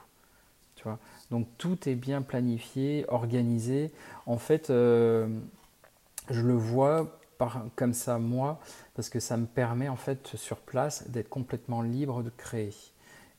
[0.75, 0.97] Tu vois?
[1.29, 3.91] Donc tout est bien planifié, organisé.
[4.25, 5.27] En fait, euh,
[6.29, 7.17] je le vois
[7.75, 8.59] comme ça moi,
[8.93, 12.73] parce que ça me permet en fait sur place d'être complètement libre de créer.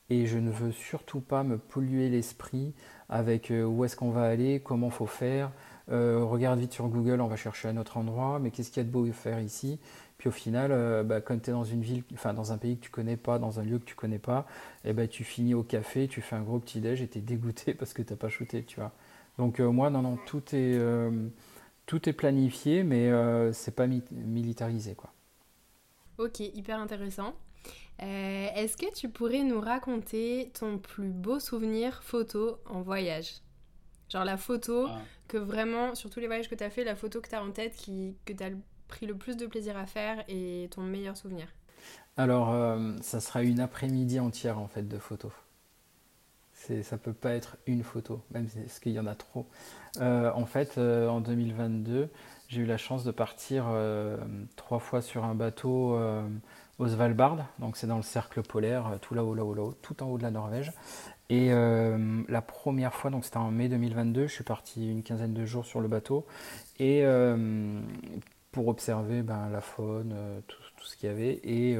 [0.09, 2.73] Et je ne veux surtout pas me polluer l'esprit
[3.07, 5.51] avec où est-ce qu'on va aller, comment faut faire.
[5.91, 8.85] Euh, regarde vite sur Google, on va chercher un autre endroit, mais qu'est-ce qu'il y
[8.85, 9.79] a de beau à faire ici?
[10.17, 12.77] Puis au final, euh, bah, quand tu es dans une ville, enfin dans un pays
[12.77, 14.45] que tu connais pas, dans un lieu que tu connais pas,
[14.85, 17.17] et eh ben, tu finis au café, tu fais un gros petit déj et tu
[17.17, 18.91] es dégoûté parce que tu n'as pas shooté, tu vois.
[19.37, 20.79] Donc euh, moi, non, non, tout est,
[21.85, 23.11] tout est planifié, mais
[23.51, 25.11] c'est pas militarisé, quoi.
[26.17, 27.33] Ok, hyper intéressant.
[27.99, 33.42] Est-ce que tu pourrais nous raconter ton plus beau souvenir photo en voyage?
[34.13, 34.99] Genre la photo ah.
[35.27, 37.43] que vraiment, sur tous les voyages que tu as fait, la photo que tu as
[37.43, 38.51] en tête, qui, que tu as
[38.87, 41.47] pris le plus de plaisir à faire et ton meilleur souvenir
[42.15, 45.31] Alors, euh, ça sera une après-midi entière en fait de photos.
[46.83, 49.47] Ça peut pas être une photo, même parce qu'il y en a trop.
[49.99, 52.09] Euh, en fait, euh, en 2022,
[52.47, 53.65] j'ai eu la chance de partir
[54.55, 55.99] trois fois sur un bateau
[56.77, 60.17] au Svalbard, donc c'est dans le cercle polaire, tout là-haut, là-haut, là-haut, tout en haut
[60.17, 60.71] de la Norvège.
[61.33, 65.33] Et euh, la première fois, donc c'était en mai 2022, je suis parti une quinzaine
[65.33, 66.27] de jours sur le bateau
[66.77, 67.81] et euh,
[68.51, 71.75] pour observer ben, la faune, euh, tout, ce qu'il y avait et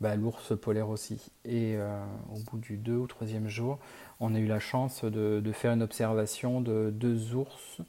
[0.00, 1.30] ben, l'ours polaire aussi.
[1.44, 1.76] Et
[2.34, 3.78] au bout du deux ou troisième jour,
[4.18, 7.80] on a eu la chance de, faire une observation de deux ours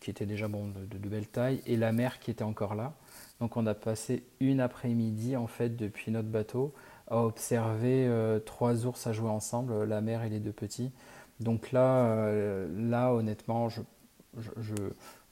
[0.00, 2.94] qui étaient déjà de, de, belle taille et la mer qui était encore là.
[3.40, 6.72] Donc on a passé une après-midi en fait depuis notre bateau
[7.08, 10.90] à observer euh, trois ours à jouer ensemble, la mère et les deux petits.
[11.40, 13.82] Donc là, euh, là honnêtement, je,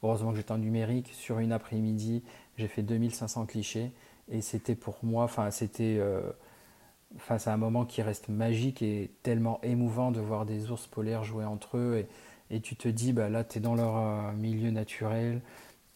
[0.03, 2.23] heureusement que j'étais en numérique, sur une après-midi,
[2.57, 3.93] j'ai fait 2500 clichés.
[4.31, 6.21] Et c'était pour moi, enfin c'était euh,
[7.19, 11.25] face à un moment qui reste magique et tellement émouvant de voir des ours polaires
[11.25, 12.07] jouer entre eux.
[12.51, 15.41] Et, tu te dis, bah là tu es dans leur milieu naturel,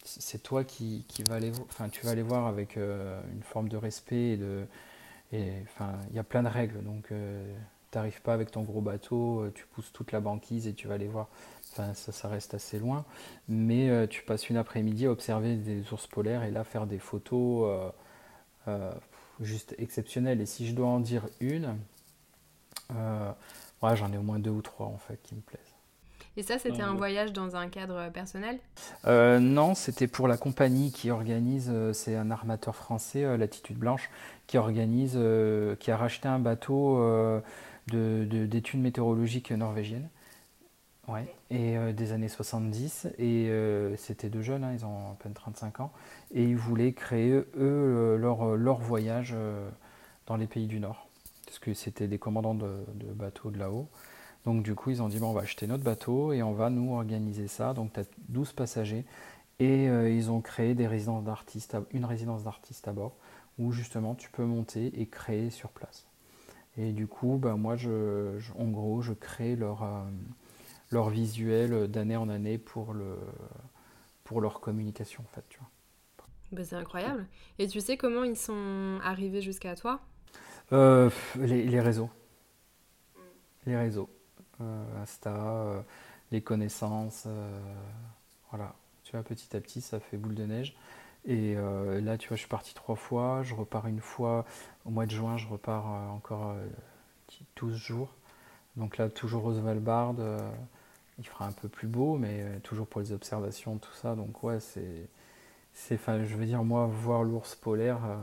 [0.04, 1.36] c'est toi qui, qui va
[1.68, 4.66] enfin tu vas aller voir avec une forme de respect et de,
[5.32, 7.44] et enfin, il y a plein de règles, donc euh,
[7.90, 10.88] tu n'arrives pas avec ton gros bateau, euh, tu pousses toute la banquise et tu
[10.88, 11.28] vas les voir.
[11.72, 13.04] Enfin, ça, reste assez loin,
[13.48, 16.98] mais euh, tu passes une après-midi à observer des ours polaires et là faire des
[16.98, 17.92] photos
[19.40, 20.40] juste exceptionnelles.
[20.40, 21.76] Et si je dois en dire une,
[22.90, 25.75] j'en ai au moins deux ou trois en fait qui me plaisent.
[26.36, 28.58] Et ça, c'était un voyage dans un cadre personnel?
[29.06, 33.78] Euh, Non, c'était pour la compagnie qui organise, euh, c'est un armateur français, euh, Latitude
[33.78, 34.10] Blanche,
[34.46, 35.18] qui organise,
[35.80, 37.02] qui a racheté un bateau
[37.88, 40.08] d'études météorologiques norvégiennes.
[41.08, 43.50] Ouais, et des années 70, et
[43.96, 45.92] c'était deux jeunes, hein, ils ont à peine 35 ans,
[46.32, 49.34] et ils voulaient créer, eux, leur, leur voyage
[50.26, 51.08] dans les pays du Nord,
[51.44, 53.88] parce que c'était des commandants de, de bateaux de là-haut.
[54.46, 56.70] Donc du coup, ils ont dit, bon, on va acheter notre bateau et on va
[56.70, 57.74] nous organiser ça.
[57.74, 59.04] Donc tu as 12 passagers.
[59.58, 63.16] Et euh, ils ont créé des résidences d'artistes, une résidence d'artistes à bord,
[63.58, 66.06] où justement tu peux monter et créer sur place.
[66.78, 70.04] Et du coup, bah, moi, je, en gros, je crée leur, euh,
[70.90, 73.16] leur visuel d'année en année pour, le,
[74.24, 75.70] pour leur communication, en fait, tu vois.
[76.52, 77.26] Bah, c'est incroyable.
[77.58, 80.00] Et tu sais comment ils sont arrivés jusqu'à toi?
[80.72, 82.10] Euh, les, réseaux.
[83.66, 84.08] Les réseaux.
[84.60, 85.80] Euh, Insta, euh,
[86.32, 87.26] les connaissances.
[88.50, 88.74] voilà.
[89.04, 90.76] Tu vois, petit à petit, ça fait boule de neige.
[91.26, 93.42] Et là, tu vois, je suis parti trois fois.
[93.42, 94.44] Je repars une fois.
[94.84, 96.54] Au mois de juin, je repars encore
[97.56, 98.14] 12 jours.
[98.76, 100.14] Donc là, toujours au Svalbard.
[101.18, 104.16] il fera un peu plus beau, mais toujours pour les observations, tout ça.
[104.16, 105.08] Donc ouais, c'est
[105.76, 108.16] c'est, je veux dire, moi, voir l'ours polaire, euh,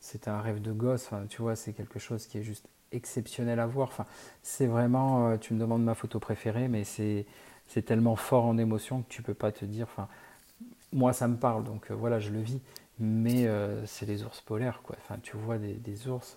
[0.00, 1.10] c'est un rêve de gosse.
[1.30, 3.88] tu vois, c'est quelque chose qui est juste exceptionnel à voir.
[3.88, 4.06] Enfin,
[4.42, 7.26] c'est vraiment, euh, tu me demandes ma photo préférée, mais c'est,
[7.86, 9.86] tellement fort en émotion que tu peux pas te dire.
[9.90, 10.08] Enfin,
[10.92, 12.60] moi, ça me parle, donc euh, voilà, je le vis.
[13.02, 13.48] Mais
[13.86, 14.94] c'est les ours polaires, quoi.
[15.00, 16.36] Enfin, tu vois des, des ours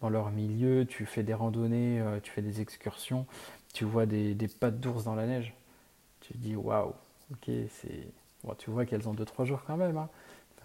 [0.00, 3.26] dans leur milieu, tu fais des randonnées, tu fais des excursions,
[3.74, 5.52] tu vois des, des pattes d'ours dans la neige.
[6.20, 6.94] Tu te dis, waouh,
[7.32, 8.06] ok, c'est
[8.58, 10.08] tu vois qu'elles ont 2-3 jours quand même, hein.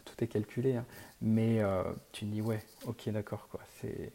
[0.06, 0.86] tout est calculé, hein.
[1.22, 3.62] mais euh, tu te dis ouais, ok d'accord, quoi.
[3.80, 4.12] C'est,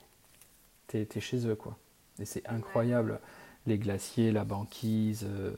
[0.90, 1.76] t'es, es chez eux quoi.
[2.18, 3.20] Et c'est incroyable,
[3.66, 5.56] les glaciers, la banquise, euh,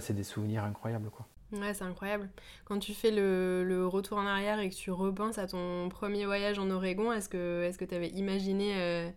[0.00, 1.26] c'est des souvenirs incroyables quoi.
[1.52, 2.28] Ouais, c'est incroyable.
[2.66, 6.58] Quand tu fais le, retour en arrière et que tu repenses à ton premier voyage
[6.58, 9.08] en Oregon, est-ce que tu avais imaginé euh,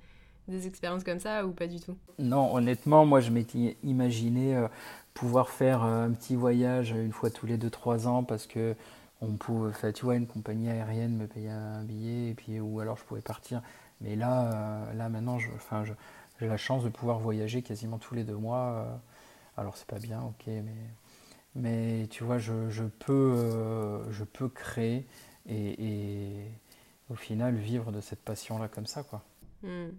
[0.47, 1.97] des expériences comme ça ou pas du tout?
[2.19, 4.65] Non, honnêtement, moi je m'étais imaginé
[5.13, 8.75] pouvoir faire euh, un petit voyage une fois tous les 2-3 ans parce que
[9.23, 12.97] on pouvait, tu vois, une compagnie aérienne me payait un billet et puis ou alors
[12.97, 13.62] je pouvais partir.
[14.01, 18.15] Mais là, euh, là maintenant, je, enfin, j'ai la chance de pouvoir voyager quasiment tous
[18.15, 18.85] les deux mois.
[18.87, 18.95] Euh.
[19.57, 20.75] alors c'est pas bien, ok, mais
[21.55, 25.05] mais tu vois, je, je peux je peux créer
[25.47, 26.51] et, et,
[27.09, 29.23] au final vivre de cette passion là comme ça quoi.
[29.63, 29.89] Hmm.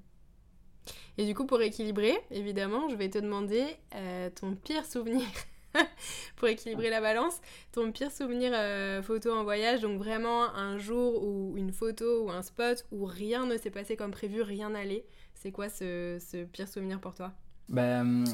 [1.18, 5.26] Et du coup, pour équilibrer, évidemment, je vais te demander euh, ton pire souvenir.
[6.36, 7.40] pour équilibrer la balance,
[7.72, 12.30] ton pire souvenir euh, photo en voyage, donc vraiment un jour ou une photo ou
[12.30, 15.04] un spot où rien ne s'est passé comme prévu, rien n'allait.
[15.34, 17.32] C'est quoi ce, pire souvenir pour toi?
[17.68, 18.24] Ben,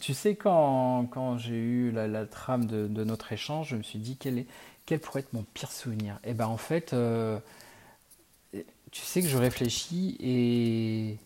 [0.00, 4.16] tu sais, quand, quand j'ai eu la, trame de, notre échange, je me suis dit
[4.16, 4.46] quel, est,
[4.86, 6.18] quel pourrait être mon pire souvenir?
[6.24, 7.38] Et ben en fait, euh,
[8.52, 11.18] tu sais que je réfléchis et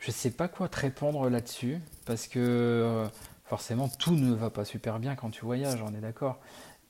[0.00, 3.06] je sais pas quoi te répondre là-dessus, parce que euh,
[3.54, 6.40] forcément tout ne va pas super bien quand tu voyages, on est d'accord.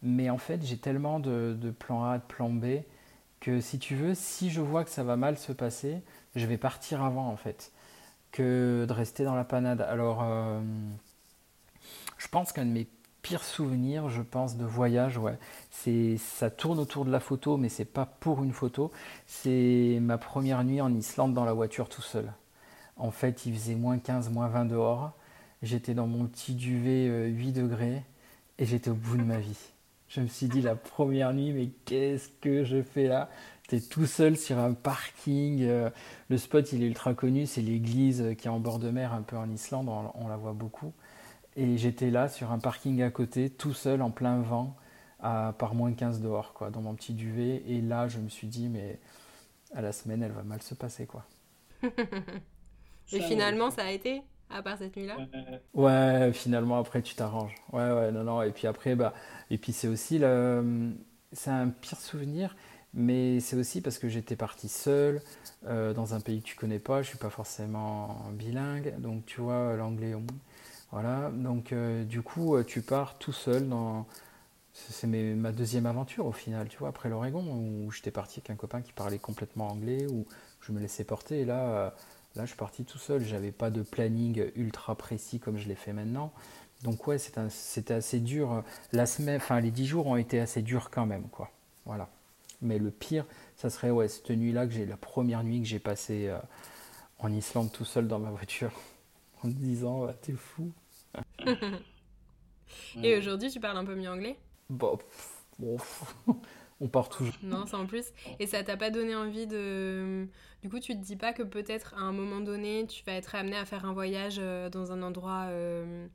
[0.00, 2.84] Mais en fait, j'ai tellement de, plan A, de plan B,
[3.38, 6.00] que si tu veux, si je vois que ça va mal se passer,
[6.34, 7.70] je vais partir avant en fait,
[8.32, 9.82] que de rester dans la panade.
[9.82, 10.62] Alors, euh,
[12.16, 12.88] je pense qu'un de mes
[13.20, 15.20] pires souvenirs, je pense, de voyage,
[15.70, 18.90] c'est ça tourne autour de la photo, mais c'est pas pour une photo.
[19.26, 22.32] C'est ma première nuit en Islande dans la voiture tout seul.
[22.96, 25.12] En fait, il faisait moins 15, moins 20 dehors.
[25.62, 28.02] J'étais dans mon petit duvet 8 euh, degrés
[28.58, 29.58] et j'étais au bout de ma vie.
[30.08, 33.30] Je me suis dit la première nuit, mais qu'est-ce que je fais là?
[33.66, 35.62] T'es tout seul sur un parking.
[35.62, 35.90] Euh,
[36.28, 39.22] le spot, il est ultra connu, c'est l'église qui est en bord de mer, un
[39.22, 40.92] peu en Islande, on, la voit beaucoup.
[41.56, 44.76] Et j'étais là sur un parking à côté, tout seul, en plein vent,
[45.20, 47.62] à, par moins 15 dehors, quoi, dans mon petit duvet.
[47.66, 48.98] Et là, je me suis dit, mais
[49.74, 51.24] à la semaine, elle va mal se passer, quoi.
[53.12, 54.22] Et finalement, ça a été?
[54.50, 55.18] À part cette nuit-là?
[55.74, 57.54] Ouais, finalement après tu t'arranges.
[57.72, 58.42] Ouais, ouais, non, non.
[58.42, 59.12] Et puis après, bah,
[59.50, 60.92] et puis c'est aussi le,
[61.32, 62.56] c'est un pire souvenir,
[62.94, 65.20] mais c'est aussi parce que j'étais parti seul
[65.66, 67.02] euh, dans un pays que tu connais pas.
[67.02, 70.14] Je suis pas forcément bilingue, donc tu vois l'anglais.
[70.92, 74.06] Voilà, donc euh, du coup euh, tu pars tout seul dans.
[74.72, 77.44] C'est ma deuxième aventure au final, tu vois, après l'Oregon,
[77.86, 80.26] où j'étais parti avec un copain qui parlait complètement anglais, où
[80.60, 81.40] je me laissais porter.
[81.40, 81.94] Et là,
[82.36, 85.76] Là, je suis parti tout seul, j'avais pas de planning ultra précis comme je l'ai
[85.76, 86.32] fait maintenant.
[86.82, 88.64] Donc ouais, c'était assez dur.
[88.92, 91.50] La semaine, enfin les dix jours ont été assez durs quand même, quoi.
[91.86, 92.08] Voilà.
[92.60, 93.24] Mais le pire,
[93.56, 96.38] ça serait ouais cette nuit-là que j'ai la première nuit que j'ai passée euh,
[97.18, 98.72] en Islande tout seul dans ma voiture
[99.42, 100.72] en me disant t'es fou.
[103.02, 104.36] Et aujourd'hui, tu parles un peu mieux anglais?
[104.68, 104.98] Bon,
[105.58, 105.76] bon
[106.80, 107.34] on part toujours.
[107.42, 108.06] Non, c'est en plus.
[108.38, 110.26] Et ça t'a pas donné envie de.
[110.62, 113.34] Du coup, tu te dis pas que peut-être à un moment donné, tu vas être
[113.34, 116.06] amené à faire un voyage euh, dans un endroit euh,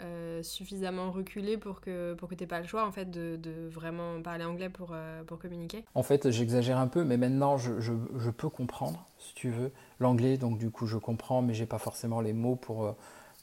[0.00, 3.68] euh, suffisamment reculé pour que, pour que tu pas le choix en fait de, de
[3.68, 4.94] vraiment parler anglais pour,
[5.26, 5.84] pour communiquer?
[5.94, 9.70] En fait, j'exagère un peu, mais maintenant je, je, je, peux comprendre, si tu veux,
[10.00, 10.36] l'anglais.
[10.36, 12.94] Donc, du coup, je comprends, mais j'ai pas forcément les mots pour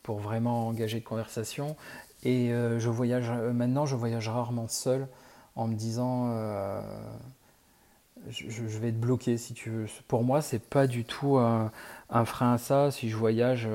[0.03, 1.75] pour vraiment engager de conversation.
[2.23, 5.07] Et je voyage maintenant, je voyage rarement seul
[5.55, 6.33] en me disant
[8.29, 9.85] je, vais être bloqué si tu veux.
[10.07, 11.71] Pour moi, c'est pas du tout un,
[12.25, 12.91] frein à ça.
[12.91, 13.67] Si je voyage,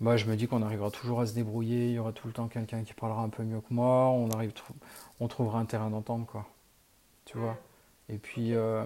[0.00, 1.88] moi, je me dis qu'on arrivera toujours à se débrouiller.
[1.88, 4.08] Il y aura tout le temps quelqu'un qui parlera un peu mieux que moi.
[4.10, 4.52] On arrive,
[5.20, 6.46] on trouvera un terrain d'entente, quoi.
[7.24, 7.56] Tu vois.
[8.08, 8.84] Et puis, euh,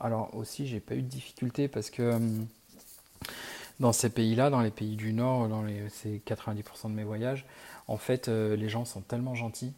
[0.00, 2.18] alors aussi, j'ai pas eu de difficulté parce que euh,
[3.78, 7.46] dans ces pays-là, dans les pays du Nord, dans les, c'est 90% de mes voyages,
[7.86, 9.74] en fait, euh, les gens sont tellement gentils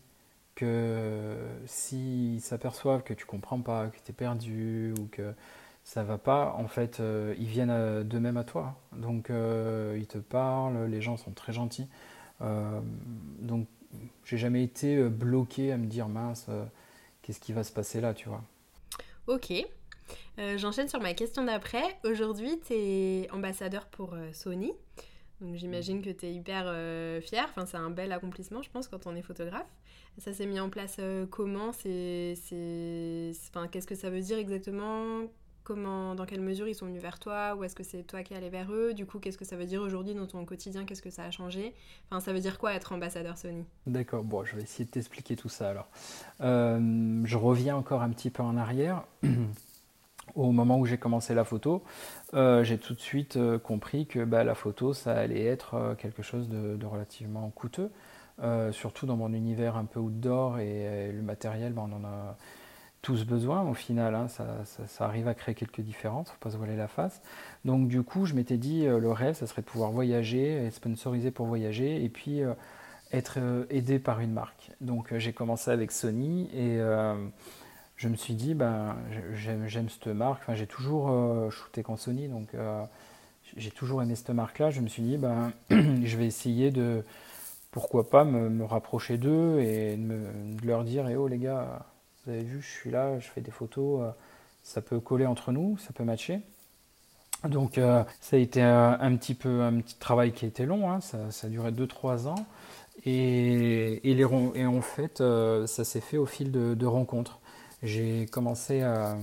[0.59, 5.33] que s'ils s'aperçoivent que tu comprends pas, que tu es perdu ou que
[5.85, 7.01] ça va pas, en fait,
[7.38, 8.77] ils viennent d'eux-mêmes à toi.
[8.92, 11.88] Donc, ils te parlent, les gens sont très gentils.
[12.40, 13.66] donc,
[14.25, 16.47] j'ai jamais été bloqué à me dire mince
[17.23, 18.42] qu'est-ce qui va se passer là, tu vois.
[19.27, 19.53] Ok.
[20.38, 21.99] Euh, j'enchaîne sur ma question d'après.
[22.05, 24.73] Aujourd'hui, tu es ambassadeur pour euh, Sony.
[25.40, 27.46] Donc j'imagine que tu es hyper euh, fier.
[27.48, 29.68] Enfin, c'est un bel accomplissement, je pense, quand on est photographe.
[30.18, 30.98] Ça s'est mis en place
[31.31, 31.72] comment?
[31.72, 32.35] C'est,
[33.51, 35.22] enfin, Qu'est-ce que ça veut dire exactement?
[35.62, 37.55] Comment, dans quelle mesure ils sont venus vers toi?
[37.55, 38.94] Ou est-ce que c'est toi qui es allé vers eux?
[38.94, 40.85] Du coup, qu'est-ce que ça veut dire aujourd'hui dans ton quotidien?
[40.87, 41.74] Qu'est-ce que ça a changé?
[42.11, 43.64] Enfin, ça veut dire quoi être ambassadeur Sony?
[43.87, 45.88] D'accord, bon, je vais essayer de t'expliquer tout ça alors.
[46.40, 49.05] Euh, je reviens encore un petit peu en arrière.
[50.35, 51.83] Au moment où j'ai commencé la photo,
[52.35, 56.23] euh, j'ai tout de suite euh, compris que bah, la photo, ça allait être quelque
[56.23, 57.91] chose de, relativement coûteux.
[58.73, 62.37] surtout dans mon univers un peu outdoor et, le matériel, bah, on en a
[63.03, 66.77] tous besoin au final, hein, ça, arrive à créer quelques différences, faut pas se voiler
[66.77, 67.23] la face.
[67.64, 70.75] Donc du coup, je m'étais dit, euh, le rêve, ça serait de pouvoir voyager, être
[70.75, 72.55] sponsorisé pour voyager, et puis euh,
[73.12, 74.73] être euh, aidé par une marque.
[74.81, 76.81] Donc j'ai commencé avec Sony, et
[77.99, 78.97] je me suis dit, ben,
[79.35, 81.13] j'aime cette marque, enfin, j'ai toujours
[81.53, 82.49] shooté qu'en Sony, donc
[83.57, 87.05] j'ai toujours aimé cette marque-là, je me suis dit, ben, je vais essayer de,
[87.71, 91.87] pourquoi pas, me, rapprocher d'eux, et de, leur dire, eh oh les gars,
[92.25, 94.11] vous avez vu, je suis là, je fais des photos, euh,
[94.63, 96.41] ça peut coller entre nous, ça peut matcher.
[97.49, 100.91] Donc euh, ça a été un, petit peu un petit travail qui a été long,
[100.91, 102.47] hein, ça, a duré 2-3 ans.
[103.05, 107.39] Et, et, les, et, en fait, euh, ça s'est fait au fil de, rencontres.
[107.83, 109.17] J'ai commencé à,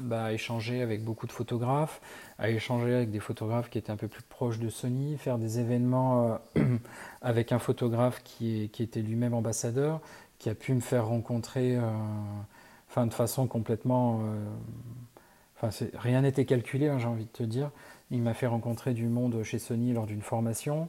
[0.00, 2.00] bah, échanger avec beaucoup de photographes,
[2.38, 5.58] à échanger avec des photographes qui étaient un peu plus proches de Sony, faire des
[5.58, 6.38] événements
[7.22, 10.00] avec un photographe qui, était lui-même ambassadeur,
[10.38, 11.82] qui a pu me faire rencontrer euh,
[12.88, 14.20] enfin, de façon complètement.
[14.22, 14.44] Euh,
[15.60, 17.70] enfin, rien n'était calculé, hein, j'ai envie de te dire.
[18.10, 20.88] Il m'a fait rencontrer du monde chez Sony lors d'une formation.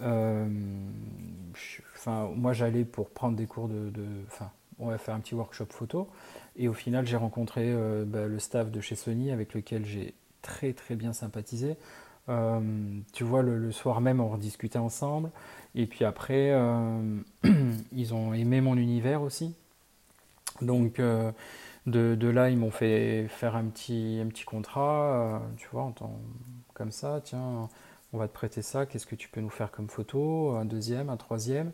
[0.00, 0.46] Euh,
[1.94, 3.92] enfin, moi, j'allais pour prendre des cours de,
[4.26, 6.08] enfin, on va faire un petit workshop photo.
[6.56, 7.74] Et au final, j'ai rencontré
[8.06, 11.76] bah, le staff de chez Sony avec lequel j'ai très très bien sympathisé.
[13.12, 15.30] tu vois, le, soir même, on rediscutait ensemble.
[15.74, 17.20] Et puis après, euh,
[17.92, 19.54] ils ont aimé mon univers aussi.
[20.62, 21.32] Donc euh,
[21.86, 25.92] de, là, ils m'ont fait faire un petit, un petit contrat, euh, tu vois,
[26.74, 27.68] comme ça, tiens,
[28.14, 31.10] on va te prêter ça, qu'est-ce que tu peux nous faire comme photo Un deuxième,
[31.10, 31.72] un troisième.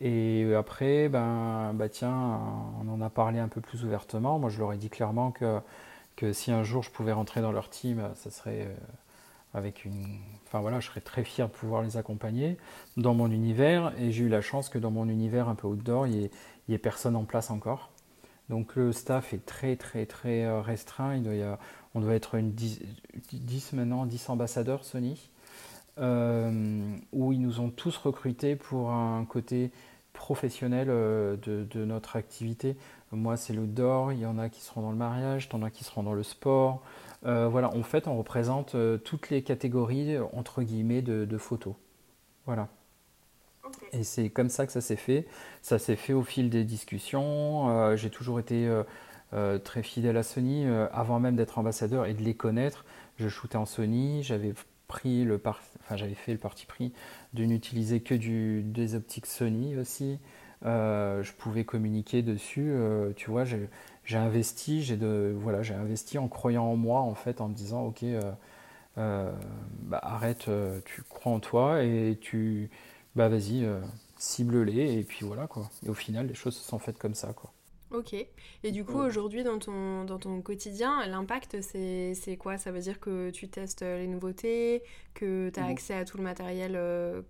[0.00, 2.40] Et après, ben, bah tiens,
[2.82, 4.38] on en a parlé un peu plus ouvertement.
[4.38, 5.60] Moi, je leur ai dit clairement que,
[6.16, 8.74] que si un jour je pouvais rentrer dans leur team, ça serait
[9.54, 10.18] avec une.
[10.46, 12.56] Enfin voilà, je serais très fier de pouvoir les accompagner
[12.96, 13.92] dans mon univers.
[13.98, 16.30] Et j'ai eu la chance que dans mon univers un peu outdoor, il
[16.68, 17.90] n'y ait, personne en place encore.
[18.48, 21.16] Donc le staff est très très très euh, restreint.
[21.16, 21.44] Il y
[21.94, 25.16] on doit être une 10, maintenant, 10 ambassadeurs Sony, euh,
[25.98, 29.70] où ils nous ont tous recrutés pour un côté
[30.12, 32.76] professionnel euh, de, de, notre activité.
[33.12, 35.62] Moi, c'est l'outdoor, il y en a qui seront dans le mariage, il y en
[35.62, 36.82] a qui seront dans le sport,
[37.24, 41.74] euh, voilà, en fait, on représente euh, toutes les catégories, entre guillemets, de, photos.
[42.46, 42.68] Voilà.
[43.92, 45.26] Et c'est comme ça que ça s'est fait.
[45.62, 47.70] Ça s'est fait au fil des discussions.
[47.70, 48.68] Euh, j'ai toujours été
[49.64, 52.84] très fidèle à Sony avant même d'être ambassadeur et de les connaître.
[53.16, 54.22] Je shootais en Sony.
[54.22, 54.52] J'avais
[55.04, 56.92] le enfin, j'avais fait le parti pris
[57.34, 60.18] de n'utiliser que du, des optiques Sony aussi.
[60.62, 62.72] je pouvais communiquer dessus.
[63.16, 63.44] tu vois,
[64.04, 67.54] j'ai investi, j'ai de voilà, j'ai investi en croyant en moi en fait, en me
[67.54, 68.32] disant ok, euh,
[68.98, 69.32] euh,
[69.82, 72.70] bah, arrête, euh, tu crois en toi et tu
[73.16, 73.66] bah vas-y,
[74.18, 75.70] cible-les et puis voilà quoi.
[75.84, 77.52] Et au final, les choses se sont faites comme ça quoi.
[77.92, 78.14] Ok.
[78.14, 82.58] Et du coup, aujourd'hui, dans ton, dans ton quotidien, l'impact, c'est quoi?
[82.58, 84.82] Ça veut dire que tu testes les nouveautés,
[85.14, 86.72] que tu as accès à tout le matériel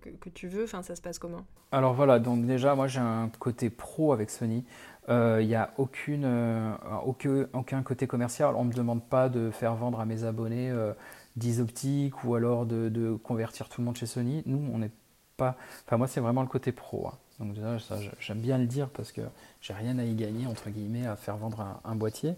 [0.00, 0.64] que, que, tu veux?
[0.64, 1.44] Enfin, ça se passe comment?
[1.72, 4.64] Alors voilà, donc déjà, moi j'ai un côté pro avec Sony.
[5.08, 6.72] Il euh, n'y a aucune, euh,
[7.04, 8.54] aucun, aucun, côté commercial.
[8.54, 10.92] On ne me demande pas de faire vendre à mes abonnés euh,
[11.36, 14.42] 10 optiques ou alors de, convertir tout le monde chez Sony.
[14.46, 14.92] Nous, on n'est
[15.36, 15.56] pas.
[15.86, 17.08] Enfin, moi, c'est vraiment le côté pro.
[17.08, 17.18] Hein.
[17.40, 19.22] Donc, ça, j'aime bien le dire parce que
[19.60, 22.34] j'ai rien à y gagner, entre guillemets, à faire vendre un, boîtier.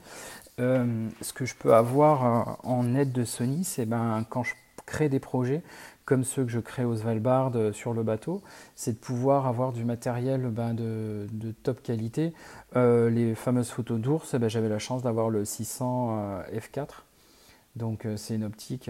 [0.61, 4.55] Euh, ce que je peux avoir euh, en aide de Sony, c'est ben, quand je
[4.87, 5.63] crée des projets,
[6.05, 8.43] comme ceux que je crée au Svalbard euh, sur le bateau,
[8.77, 11.27] c'est de pouvoir avoir du matériel ben, de,
[11.63, 12.33] top qualité.
[12.75, 16.89] Les fameuses photos d'ours, eh ben, j'avais la chance d'avoir le 600 euh, F4.
[17.77, 18.89] Donc c'est une optique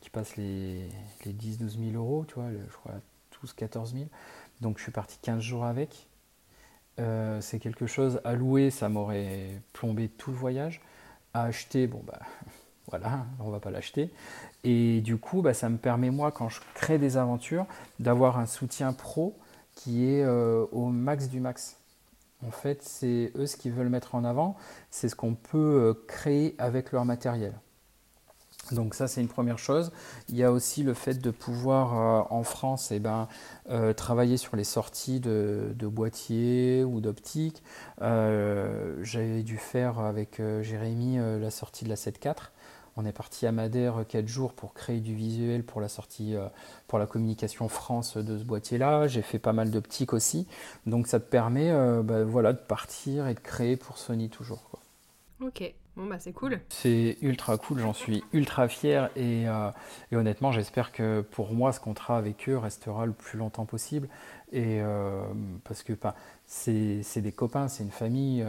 [0.00, 0.88] qui passe les,
[1.24, 2.94] les 10-12 000 euros, tu vois, je crois
[3.30, 4.06] tous 14 000.
[4.60, 6.08] Donc je suis parti 15 jours avec.
[7.40, 10.80] c'est quelque chose à louer, ça m'aurait plombé tout le voyage.
[11.34, 12.20] À acheter, bon bah
[12.88, 14.10] voilà, on va pas l'acheter.
[14.64, 17.66] Et du coup, bah, ça me permet, moi, quand je crée des aventures,
[18.00, 19.38] d'avoir un soutien pro
[19.74, 21.76] qui est euh, au max du max.
[22.44, 24.56] En fait, c'est eux ce qu'ils veulent mettre en avant,
[24.90, 27.54] c'est ce qu'on peut euh, créer avec leur matériel.
[28.72, 29.92] Donc ça, c'est une première chose.
[30.28, 33.28] Il y a aussi le fait de pouvoir, euh, en France, eh ben,
[33.96, 37.62] travailler sur les sorties de, boîtiers ou d'optiques.
[38.00, 42.50] J'avais dû faire avec Jérémy la sortie de la 7.4
[42.96, 46.48] on est parti à Madère 4 jours pour créer du visuel pour la sortie, euh,
[46.88, 49.06] pour la communication France de ce boîtier-là.
[49.06, 50.46] J'ai fait pas mal d'optiques aussi.
[50.86, 54.62] Donc ça te permet euh, bah, voilà, de partir et de créer pour Sony toujours.
[55.42, 56.60] Ok, bah c'est cool.
[56.68, 59.70] C'est ultra cool, j'en suis ultra fier et, euh,
[60.12, 64.08] honnêtement j'espère que pour moi ce contrat avec eux restera le plus longtemps possible.
[64.52, 64.80] Et
[65.64, 65.92] parce que
[66.46, 68.44] c'est des copains, c'est une famille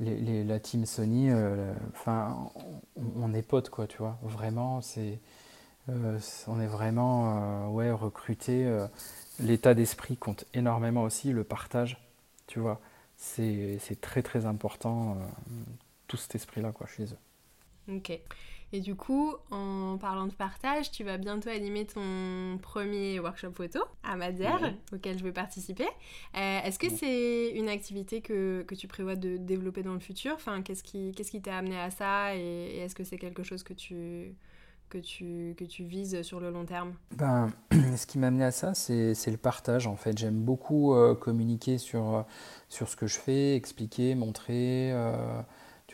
[0.00, 2.50] la team Sony, euh, enfin,
[3.16, 4.18] on, est potes, quoi, tu vois.
[4.22, 5.18] Vraiment, c'est,
[5.88, 8.68] euh, on est vraiment, euh, ouais, recruté.
[9.40, 11.98] L'état d'esprit compte énormément aussi, le partage,
[12.46, 12.80] tu vois.
[13.16, 15.16] C'est, très très important,
[16.06, 17.94] tout cet esprit-là, quoi, chez eux.
[17.94, 18.18] Ok.
[18.72, 23.78] Et du coup, en parlant de partage, tu vas bientôt animer ton premier workshop photo
[24.02, 25.86] à Madère, auquel je vais participer.
[26.36, 30.32] Euh, est-ce que c'est une activité que, que, tu prévois de développer dans le futur?
[30.34, 32.34] Enfin, Qu'est-ce qui qui t'a amené à ça?
[32.34, 34.34] Et, est-ce que c'est quelque chose que tu,
[34.90, 36.94] que tu, que tu vises sur le long terme?
[37.12, 37.52] Ben,
[37.96, 39.86] Ce qui m'a amené à ça, c'est le partage.
[39.86, 42.26] En fait, j'aime beaucoup euh, communiquer sur,
[42.68, 44.90] sur ce que je fais, expliquer, montrer.
[44.92, 45.40] Euh,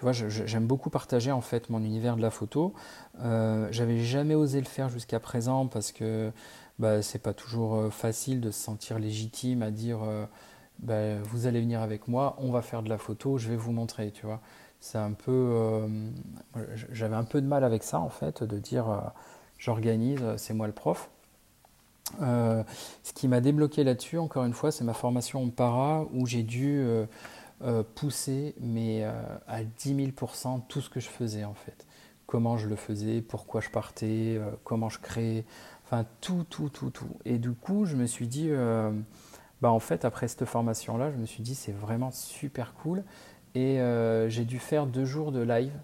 [0.03, 2.75] vois, j'aime beaucoup partager en fait mon univers de la photo.
[3.21, 6.33] Euh, J'avais jamais osé le faire jusqu'à présent parce que
[6.79, 10.27] bah, c'est pas toujours euh, facile de se sentir légitime à dire euh,
[10.81, 13.73] bah, vous allez venir avec moi, on va faire de la photo, je vais vous
[13.73, 14.41] montrer, tu vois.
[14.81, 15.87] C'est un peu, euh,
[16.91, 19.13] j'avais un peu de mal avec ça en fait, de dire
[19.59, 21.09] j'organise, c'est moi le prof.
[22.21, 22.65] ce
[23.15, 26.85] qui m'a débloqué là-dessus, encore une fois, c'est ma formation en para où j'ai dû
[27.65, 29.13] euh, pousser, mais euh,
[29.47, 31.87] à 10 000% tout ce que je faisais en fait.
[32.27, 35.45] Comment je le faisais, pourquoi je partais, euh, comment je créais,
[35.85, 37.17] enfin tout, tout, tout, tout.
[37.25, 38.51] Et du coup, je me suis dit,
[39.61, 43.05] bah en fait, après cette formation-là, je me suis dit, c'est vraiment super cool.
[43.55, 43.79] Et
[44.29, 45.79] j'ai dû faire deux jours de live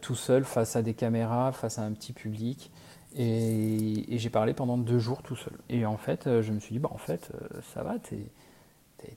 [0.00, 2.72] tout seul face à des caméras, face à un petit public.
[3.14, 5.54] Et, j'ai parlé pendant deux jours tout seul.
[5.68, 7.30] Et en fait, je me suis dit, bah en fait,
[7.74, 8.30] ça va, t'es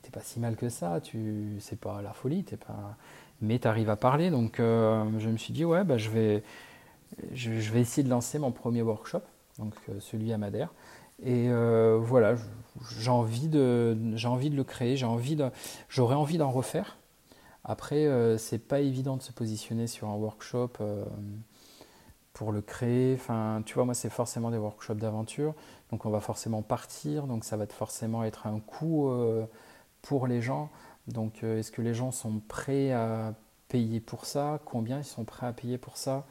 [0.01, 2.97] t'es pas si mal que ça, tu c'est pas la folie, t'es pas
[3.41, 4.29] mais tu arrives à parler.
[4.29, 6.43] Donc euh, je me suis dit ouais bah, je vais
[7.31, 9.21] je, vais essayer de lancer mon premier workshop,
[9.59, 10.73] donc euh, celui à Madère.
[11.23, 12.35] Et euh, voilà,
[12.99, 15.49] j'ai envie de j'ai envie de le créer, j'ai envie de
[15.89, 16.97] j'aurais envie d'en refaire.
[17.63, 18.07] Après
[18.38, 20.71] c'est pas évident de se positionner sur un workshop
[22.33, 23.15] pour le créer.
[23.15, 25.55] Enfin, tu vois, moi, c'est forcément des workshops d'aventure.
[25.91, 27.25] Donc, on va forcément partir.
[27.25, 29.09] Donc, ça va forcément être un coût
[30.02, 30.70] pour les gens.
[31.08, 33.34] Donc euh, est-ce que les gens sont prêts à
[33.70, 34.60] payer pour ça?
[34.66, 36.26] Combien ils sont prêts à payer pour ça?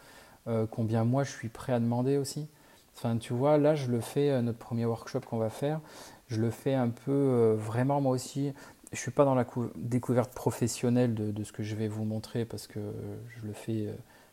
[0.48, 2.46] Euh, Combien moi je suis prêt à demander aussi?
[2.94, 5.80] Enfin tu vois, là je le fais, euh, notre premier workshop qu'on va faire,
[6.28, 8.52] je le fais un peu vraiment moi aussi.
[8.92, 9.46] Je suis pas dans la
[9.76, 12.80] découverte professionnelle de, de, ce que je vais vous montrer parce que
[13.28, 13.88] je le fais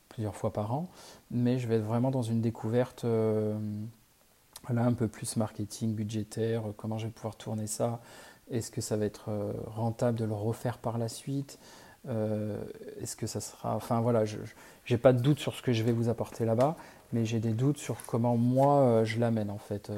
[0.10, 0.90] plusieurs fois par an,
[1.32, 6.98] mais je vais être vraiment dans une découverte là un peu plus marketing, budgétaire, comment
[6.98, 8.00] je vais pouvoir tourner ça,
[8.52, 11.60] est-ce que ça va être euh, rentable de le refaire par la suite
[12.08, 12.62] euh,
[13.02, 13.76] Est-ce que ça sera...
[13.76, 14.38] Enfin voilà, je
[14.90, 16.76] n'ai pas de doute sur ce que je vais vous apporter là-bas,
[17.14, 19.92] mais j'ai des doutes sur comment moi euh, je l'amène en fait,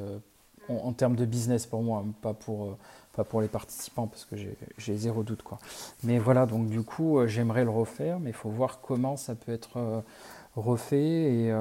[0.70, 2.78] en, termes de business pour moi, pas pour,
[3.14, 4.36] pas pour les participants, parce que
[4.78, 5.42] j'ai zéro doute.
[5.42, 5.60] Quoi.
[6.04, 9.52] Mais voilà, donc du coup, j'aimerais le refaire, mais il faut voir comment ça peut
[9.52, 10.04] être
[10.56, 11.54] refait.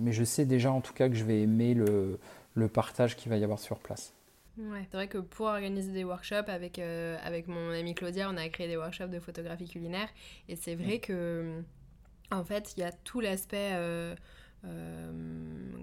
[0.00, 3.36] Mais je sais déjà en tout cas que je vais aimer le partage qu'il va
[3.36, 4.12] y avoir sur place.
[4.58, 4.86] Ouais.
[4.90, 8.48] C'est vrai que pour organiser des workshops avec, euh, avec mon amie Claudia, on a
[8.48, 10.08] créé des workshops de photographie culinaire.
[10.48, 11.62] Et c'est vrai que,
[12.30, 14.14] en fait, il y a tout l'aspect euh,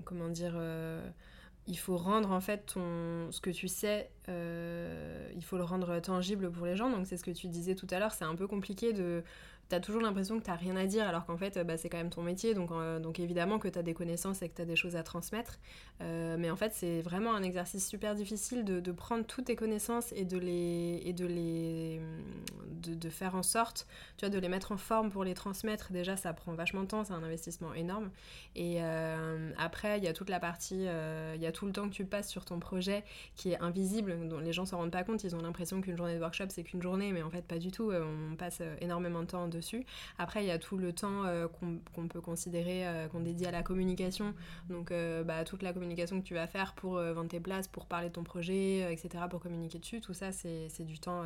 [0.04, 0.60] comment dire
[1.68, 6.52] il faut rendre en fait ton, ce que tu sais, il faut le rendre tangible
[6.52, 6.90] pour les gens.
[6.90, 9.24] Donc c'est ce que tu disais tout à l'heure, c'est un peu compliqué de,
[9.70, 12.10] t'as toujours l'impression que t'as rien à dire alors qu'en fait bah, c'est quand même
[12.10, 14.96] ton métier donc, euh, donc évidemment que t'as des connaissances et que t'as des choses
[14.96, 15.60] à transmettre.
[16.02, 20.14] Euh, mais en fait c'est vraiment un exercice super difficile de, prendre toutes tes connaissances
[20.14, 22.02] et de les et de les
[22.82, 23.88] de, faire en sorte
[24.18, 25.92] tu vois de les mettre en forme pour les transmettre.
[25.92, 28.12] Déjà ça prend vachement de temps c'est un investissement énorme.
[28.56, 30.86] Et euh, après il y a toute la partie
[31.36, 33.04] il y a tout le temps que tu passes sur ton projet
[33.36, 35.24] qui est invisible dont les gens s'en rendent pas compte.
[35.24, 37.72] Ils ont l'impression qu'une journée de workshop c'est qu'une journée mais en fait pas du
[37.72, 37.92] tout.
[37.92, 39.48] On passe énormément de temps
[40.18, 43.52] Après, il y a tout le temps euh, qu'on peut considérer, euh, qu'on dédie à
[43.52, 44.34] la communication.
[44.70, 47.86] Donc, euh, bah, toute la communication que tu vas faire pour vendre tes places, pour
[47.86, 51.24] parler de ton projet, etc., pour communiquer dessus, tout ça, c'est du temps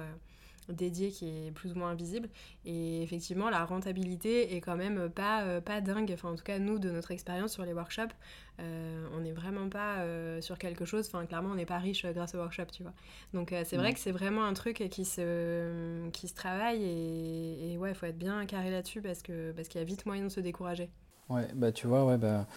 [0.73, 2.29] dédié qui est plus ou moins invisible.
[2.65, 6.11] Et effectivement, la rentabilité est quand même pas, euh, pas dingue.
[6.13, 8.13] Enfin, en tout cas, nous, de notre expérience sur les workshops,
[8.59, 11.07] euh, on n'est vraiment pas euh, sur quelque chose.
[11.07, 12.93] Enfin, clairement, on n'est pas riche grâce aux workshops, tu vois.
[13.33, 16.83] Donc, c'est vrai que c'est vraiment un truc qui se, qui se travaille.
[16.83, 20.05] Et, ouais, il faut être bien carré là-dessus parce qu'il parce qu'il y a vite
[20.05, 20.89] moyen de se décourager.
[21.29, 22.47] Ouais, bah tu vois, ouais, bah,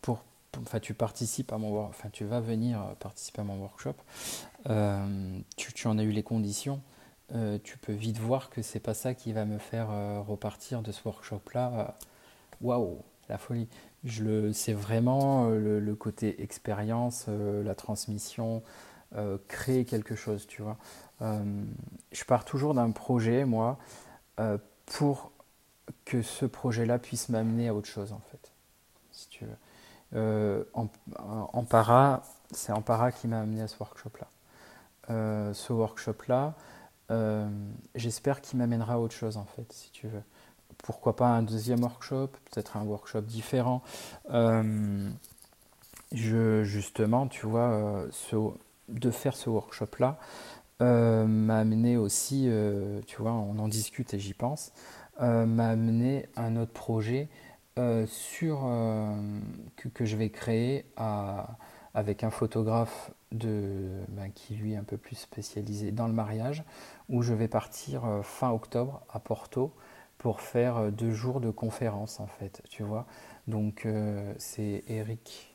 [0.00, 0.24] pour,
[0.58, 3.94] enfin, tu participes à mon enfin, tu vas venir participer à mon workshop.
[5.56, 6.82] tu, tu en as eu les conditions.
[7.34, 10.82] Euh, tu peux vite voir que c'est pas ça qui va me faire euh, repartir
[10.82, 11.72] de ce workshop-là.
[11.74, 11.84] Euh,
[12.60, 13.68] waouh, la folie.
[14.52, 18.62] c'est vraiment le, côté expérience, la transmission,
[19.48, 20.76] créer quelque chose, tu vois.
[21.20, 23.78] je pars toujours d'un projet, moi,
[24.86, 25.32] pour
[26.04, 28.52] que ce projet-là puisse m'amener à autre chose, en fait,
[29.12, 29.46] si tu
[30.12, 30.68] veux.
[30.74, 35.54] En, para, c'est en para qui m'a amené à ce workshop-là.
[35.54, 36.54] ce workshop-là,
[37.12, 37.46] euh,
[37.94, 40.22] j'espère qu'il m'amènera à autre chose en fait, si tu veux.
[40.78, 43.82] Pourquoi pas un deuxième workshop, peut-être un workshop différent.
[44.30, 45.08] Euh,
[46.10, 48.10] justement, tu vois, euh,
[48.88, 50.18] de faire ce workshop-là
[50.80, 52.50] m'a amené aussi,
[53.06, 54.72] tu vois, on en discute et j'y pense,
[55.20, 57.28] m'a amené un autre projet
[58.06, 58.68] sur,
[59.76, 61.56] que, je vais créer à,
[61.94, 66.64] avec un photographe de, ben, qui lui est un peu plus spécialisé dans le mariage,
[67.08, 69.72] où je vais partir euh, fin octobre à Porto
[70.18, 73.06] pour faire euh, deux jours de conférence en fait, tu vois.
[73.46, 75.54] Donc euh, c'est Eric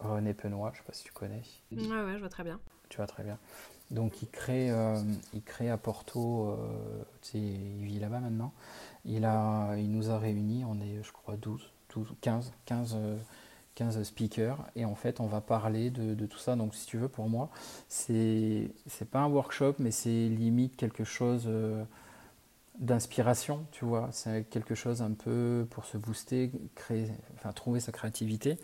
[0.00, 1.42] René Penois, je sais pas si tu connais.
[1.72, 2.60] Ouais, ouais, je vois très bien.
[2.88, 3.38] Tu vois très bien.
[3.90, 4.70] Donc il crée,
[5.34, 6.56] il crée à Porto,
[7.34, 8.52] il vit là-bas maintenant.
[9.04, 12.96] Il, a, il nous a réunis, on est je crois 12, 12 15, 15
[13.80, 16.54] 15 speakers et en fait on va parler de, tout ça.
[16.54, 17.48] Donc si tu veux pour moi
[17.88, 18.70] c'est
[19.10, 21.82] pas un workshop mais c'est limite quelque chose euh,
[22.78, 24.10] d'inspiration, tu vois.
[24.12, 28.58] C'est quelque chose un peu pour se booster, créer, enfin trouver sa créativité.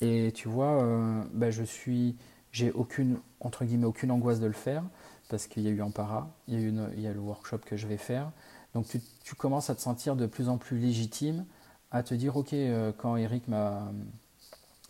[0.00, 2.16] Et tu vois, euh, ben, je suis,
[2.52, 4.84] j'ai aucune entre guillemets aucune angoisse de le faire
[5.28, 7.20] parce qu'il y a eu en para, il y a eu il y a le
[7.20, 8.30] workshop que je vais faire.
[8.74, 11.46] Donc tu, tu, commences à te sentir de plus en plus légitime,
[11.90, 13.90] à te dire ok euh, quand Eric m'a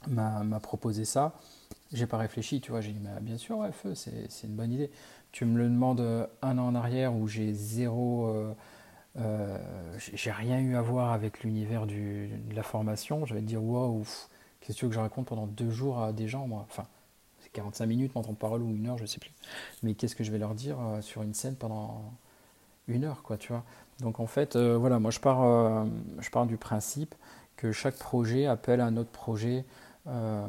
[0.08, 1.34] m'a proposé ça,
[1.92, 4.90] j'ai pas réfléchi, tu vois, j'ai dit, bah, bien sûr, ouais, c'est une bonne idée.
[5.30, 8.54] Tu me le demandes euh, un an en arrière où j'ai zéro, euh,
[9.18, 9.58] euh,
[9.96, 14.04] j'ai rien eu à voir avec l'univers de la formation, je vais te dire, waouh,
[14.60, 16.66] qu'est-ce que tu veux que je raconte pendant deux jours à des gens, moi?
[16.70, 16.86] Enfin,
[17.40, 19.32] c'est 45 minutes, mon temps de parole ou une heure, je sais plus.
[19.82, 22.02] Mais qu'est-ce que je vais leur dire sur une scène pendant
[22.88, 23.64] une heure, quoi, tu vois?
[24.00, 25.86] Donc en fait, voilà, moi je pars,
[26.18, 27.14] je pars du principe
[27.56, 29.64] que chaque projet appelle un autre projet
[30.06, 30.46] euh,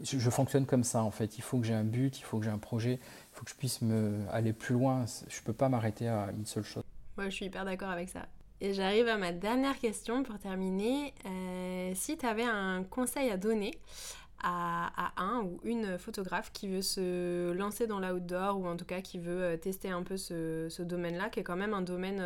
[0.00, 1.38] je, fonctionne comme ça en fait.
[1.38, 3.50] Il faut que j'ai un but, il faut que j'ai un projet, il faut que
[3.50, 5.04] je puisse me aller plus loin.
[5.28, 6.84] Je peux pas m'arrêter à une seule chose.
[7.16, 8.26] Moi, je suis hyper d'accord avec ça.
[8.62, 11.14] Et j'arrive à ma dernière question pour terminer.
[11.26, 13.72] Euh, si tu avais un conseil à donner
[14.42, 19.02] à, un ou une photographe qui veut se lancer dans l'outdoor ou en tout cas
[19.02, 22.22] qui veut euh, tester un peu ce, domaine-là, qui est quand même un domaine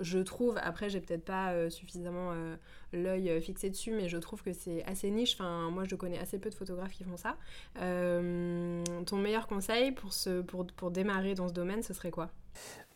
[0.00, 2.56] je trouve, après j'ai peut-être pas euh, suffisamment euh,
[2.92, 5.34] l'œil euh, fixé dessus, mais je trouve que c'est assez niche.
[5.34, 7.36] Enfin, moi je connais assez peu de photographes qui font ça.
[7.76, 12.30] ton meilleur conseil pour, ce, pour, pour, démarrer dans ce domaine, ce serait quoi?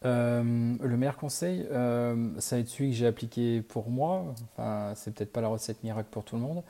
[0.02, 4.34] Le meilleur conseil, ça va être celui que j'ai appliqué pour moi.
[4.52, 6.62] Enfin, c'est peut-être pas la recette miracle pour tout le monde,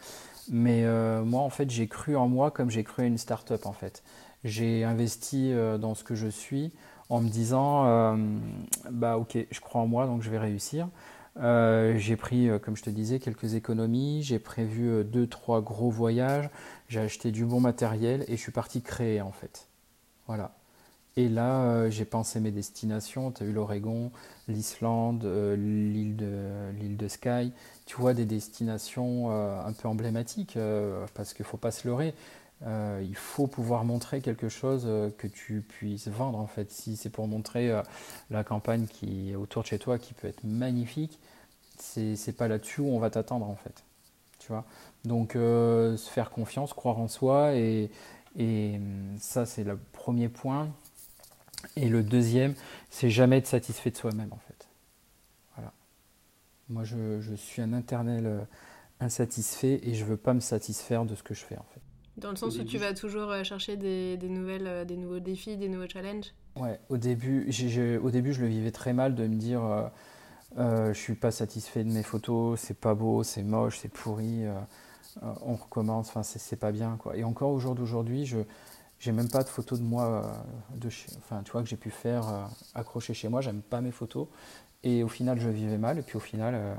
[0.48, 0.84] mais
[1.22, 4.02] moi en fait j'ai cru en moi comme j'ai cru à une start-up en fait.
[4.44, 6.72] J'ai investi dans ce que je suis
[7.08, 8.16] en me disant euh,
[8.90, 10.88] bah ok, je crois en moi donc je vais réussir.
[11.38, 15.90] Euh, j'ai pris, euh, comme je te disais, quelques économies, j'ai prévu deux, trois gros
[15.90, 16.48] voyages,
[16.88, 19.68] j'ai acheté du bon matériel et je suis parti créer en fait.
[20.26, 20.52] Voilà.
[21.18, 23.30] Et là, j'ai pensé mes destinations.
[23.32, 24.10] Tu as eu l'Oregon,
[24.48, 27.52] l'Islande, l'île de, l'île de Skye.
[27.86, 30.58] Tu vois, des destinations un peu emblématiques,
[31.14, 32.12] parce qu'il faut pas se leurrer.
[32.64, 34.88] Il faut pouvoir montrer quelque chose
[35.18, 36.70] que tu puisses vendre, en fait.
[36.70, 37.82] Si c'est pour montrer
[38.30, 41.18] la campagne qui est autour de chez toi, qui peut être magnifique,
[41.78, 43.84] c'est, pas là-dessus où on va t'attendre, en fait.
[44.38, 44.64] Tu vois?
[45.04, 47.90] Donc, se faire confiance, croire en soi, et,
[48.38, 48.80] et
[49.18, 50.68] ça, c'est le premier point.
[51.74, 52.54] Et le deuxième,
[52.90, 54.68] c'est jamais être satisfait de soi-même en fait.
[55.56, 55.72] Voilà.
[56.68, 58.40] Moi, je, je, suis un internel euh,
[59.00, 61.80] insatisfait et je veux pas me satisfaire de ce que je fais en fait.
[62.16, 65.20] Dans le sens où tu vas toujours euh, chercher des, des, nouvelles, euh, des nouveaux
[65.20, 67.50] défis, des nouveaux challenges Ouais, au début,
[68.02, 69.90] au début, je le vivais très mal de me dire
[70.56, 74.44] euh, je suis pas satisfait de mes photos, c'est pas beau, c'est moche, c'est pourri,
[75.20, 76.96] on recommence, enfin, c'est pas bien.
[76.96, 77.14] Quoi.
[77.18, 78.38] Et encore au jour d'aujourd'hui, je
[78.98, 80.32] j'ai même pas de photos de moi,
[80.74, 83.42] de chez, enfin, tu vois, que j'ai pu faire accrocher chez moi.
[83.42, 84.26] J'aime pas mes photos.
[84.82, 85.98] Et au final, je vivais mal.
[85.98, 86.78] Et puis au final,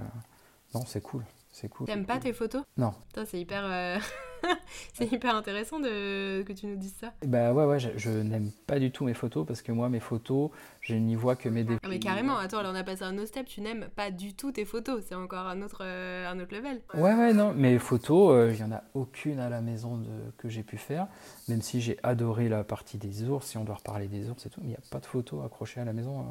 [0.73, 1.23] non, c'est cool.
[1.58, 1.88] C'est cool.
[1.88, 2.62] T'aimes pas tes photos?
[2.78, 2.93] Non.
[3.26, 3.99] C'est hyper.
[4.93, 6.43] c'est hyper intéressant de...
[6.43, 7.14] que tu nous dises ça.
[7.26, 10.51] Bah ouais, ouais, je, n'aime pas du tout mes photos parce que moi, mes photos,
[10.82, 11.80] je n'y vois que mes défauts.
[11.84, 14.34] Ah, mais carrément, attends, là on a passé un autre step, tu n'aimes pas du
[14.34, 16.82] tout tes photos, c'est encore un autre, euh, un autre level.
[16.93, 20.32] Ouais, ouais, non, mes photos, euh, il n'y en a aucune à la maison de...
[20.38, 21.08] que j'ai pu faire,
[21.47, 24.49] même si j'ai adoré la partie des ours, si on doit reparler des ours et
[24.49, 26.24] tout, mais il n'y a pas de photos accrochées à la maison euh,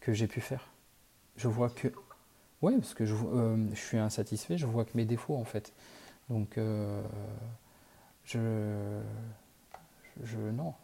[0.00, 0.68] que j'ai pu faire.
[1.36, 1.88] Je vois que.
[2.62, 3.14] Ouais, parce que je,
[3.72, 5.72] je suis insatisfait, je vois que mes défauts en fait.
[6.30, 7.02] Donc, euh,
[8.24, 9.00] je,
[10.22, 10.38] je.
[10.38, 10.74] Non.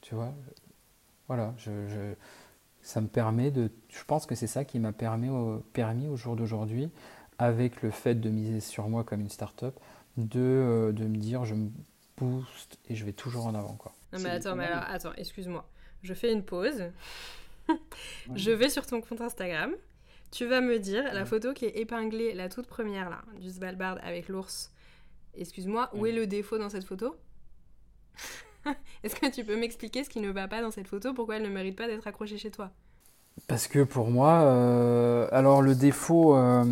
[0.00, 0.32] Tu vois
[1.28, 2.14] Voilà, je,
[2.82, 3.70] ça me permet de.
[3.88, 6.90] Je pense que c'est ça qui m'a permis, au, permis au jour d'aujourd'hui,
[7.38, 9.78] avec le fait de miser sur moi comme une start-up,
[10.16, 11.70] de, euh, de me dire je me
[12.16, 13.74] booste et je vais toujours en avant.
[13.74, 13.94] Quoi.
[14.12, 15.68] Non, mais attends, mais alors, attends, excuse-moi.
[16.02, 16.84] Je fais une pause.
[18.34, 19.72] je vais sur ton compte Instagram.
[20.34, 23.98] Tu vas me dire la photo qui est épinglée, la toute première là, du Svalbard
[24.02, 24.72] avec l'ours.
[25.36, 27.14] Excuse-moi, où est le défaut dans cette photo?
[29.04, 31.14] Est-ce que tu peux m'expliquer ce qui ne va pas dans cette photo?
[31.14, 32.72] Pourquoi elle ne mérite pas d'être accrochée chez toi?
[33.46, 36.64] Parce que pour moi, euh, alors le défaut, euh,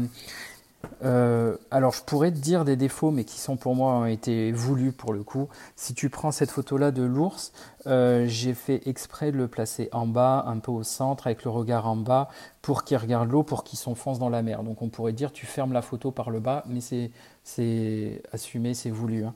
[1.05, 4.53] euh, alors, je pourrais te dire des défauts, mais qui sont pour moi ont été
[4.53, 5.49] voulus pour le coup.
[5.77, 7.53] Si tu prends cette photo-là de l'ours,
[7.87, 11.51] euh, j'ai fait exprès de le placer en bas, un peu au centre, avec le
[11.51, 12.29] regard en bas,
[12.63, 14.63] pour qu'il regarde l'eau, pour qu'il s'enfonce dans la mer.
[14.63, 18.91] Donc, on pourrait dire tu fermes la photo par le bas, mais c'est assumé, c'est
[18.91, 19.25] voulu.
[19.25, 19.35] Hein.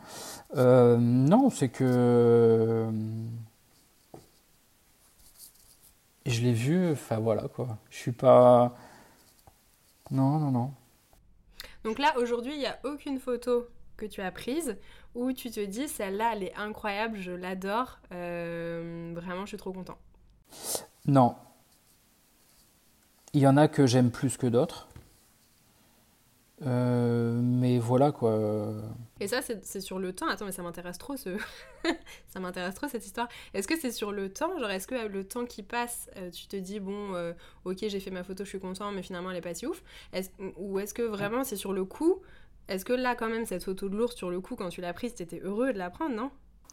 [0.56, 2.86] Euh, non, c'est que
[6.26, 6.92] je l'ai vu.
[6.92, 7.78] Enfin voilà quoi.
[7.90, 8.76] Je suis pas.
[10.10, 10.70] Non, non, non.
[11.86, 14.76] Donc là, aujourd'hui, il n'y a aucune photo que tu as prise
[15.14, 19.72] où tu te dis celle-là, elle est incroyable, je l'adore, euh, vraiment, je suis trop
[19.72, 19.96] content.
[21.06, 21.36] Non.
[23.34, 24.88] Il y en a que j'aime plus que d'autres.
[26.64, 28.72] Euh, mais voilà quoi.
[29.20, 30.28] Et ça, c'est sur le temps.
[30.28, 31.36] Attends, mais ça m'intéresse trop ce.
[32.28, 33.28] ça m'intéresse trop cette histoire.
[33.54, 34.58] Est-ce que c'est sur le temps?
[34.58, 37.32] Genre, est-ce que le temps qui passe, euh, tu te dis, bon, euh,
[37.64, 39.82] ok, j'ai fait ma photo, je suis content, mais finalement, elle est pas si ouf
[40.58, 42.20] Ou est-ce que vraiment c'est sur le coup?
[42.68, 44.92] Est-ce que là, quand même, cette photo de l'ours, sur le coup, quand tu l'as
[44.92, 46.30] prise, t'étais heureux de la prendre, non?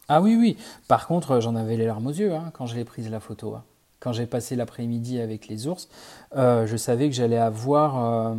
[0.08, 0.56] Ah oui, oui.
[0.88, 3.54] Par contre, j'en avais les larmes aux yeux hein, quand je l'ai prise la photo.
[3.54, 3.64] Hein.
[4.00, 5.88] Quand j'ai passé l'après-midi avec les ours,
[6.34, 8.34] je savais que j'allais avoir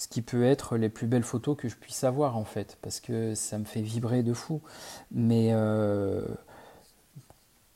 [0.00, 3.00] ce qui peut être les plus belles photos que je puisse avoir en fait, parce
[3.00, 4.62] que ça me fait vibrer de fou.
[5.10, 6.26] Mais, euh,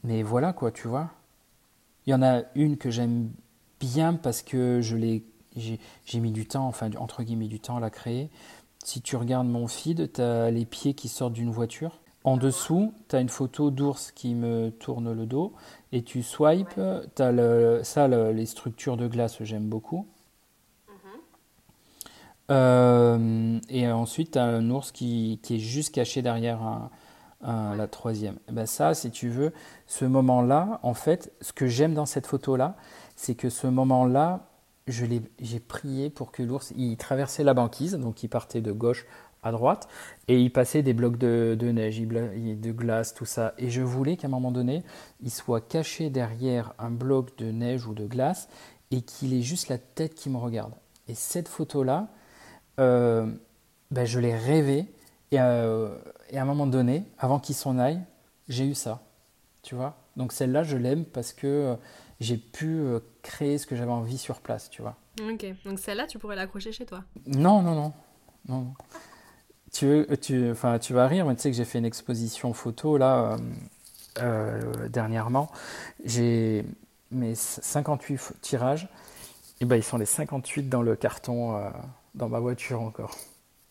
[0.04, 1.10] mais voilà quoi, tu vois.
[2.06, 3.30] Il y en a une que j'aime
[3.78, 5.22] bien parce que je l'ai,
[5.54, 8.30] j'ai mis du temps, enfin entre guillemets du temps à la créer.
[8.82, 12.00] Si tu regardes mon feed, tu as les pieds qui sortent d'une voiture.
[12.24, 15.52] En dessous, tu as une photo d'ours qui me tourne le dos.
[15.92, 16.80] Et tu swipes,
[17.16, 20.06] tu as le, ça, les structures de glace, j'aime beaucoup.
[22.50, 26.90] Euh, et ensuite, tu as un ours qui, qui, est juste caché derrière
[27.42, 28.36] la troisième.
[28.48, 29.52] Et ben ça, si tu veux,
[29.86, 32.76] ce moment-là, en fait, ce que j'aime dans cette photo-là,
[33.16, 34.48] c'est que ce moment-là,
[34.86, 39.06] j'ai prié pour que l'ours, il traversait la banquise, donc il partait de gauche
[39.42, 39.88] à droite,
[40.26, 43.52] et il passait des blocs de, de neige, de glace, tout ça.
[43.58, 44.82] Et je voulais qu'à un moment donné,
[45.22, 48.48] il soit caché derrière un bloc de neige ou de glace,
[48.90, 50.72] et qu'il ait juste la tête qui me regarde.
[51.08, 52.08] Et cette photo-là,
[52.78, 53.26] euh,
[53.90, 54.86] ben, je l'ai rêvé.
[55.30, 55.94] Et, euh,
[56.30, 58.00] et, à un moment donné, avant qu'il s'en aille,
[58.48, 59.02] j'ai eu ça.
[59.62, 61.74] Tu vois Donc celle-là, je l'aime parce que euh,
[62.20, 62.82] j'ai pu
[63.22, 64.96] créer ce que j'avais envie sur place, tu vois.
[65.20, 67.92] Ok, donc celle-là, tu pourrais l'accrocher chez toi Non, non, non.
[68.48, 68.74] non.
[69.72, 72.96] Tu, tu, enfin, tu vas rire, mais tu sais que j'ai fait une exposition photo
[72.96, 73.36] là
[74.90, 75.50] dernièrement,
[76.04, 76.64] j'ai
[77.10, 78.88] mes 58 tirages,
[79.60, 81.58] et ben, ils sont les 58 dans le carton,
[82.14, 83.16] dans ma voiture encore.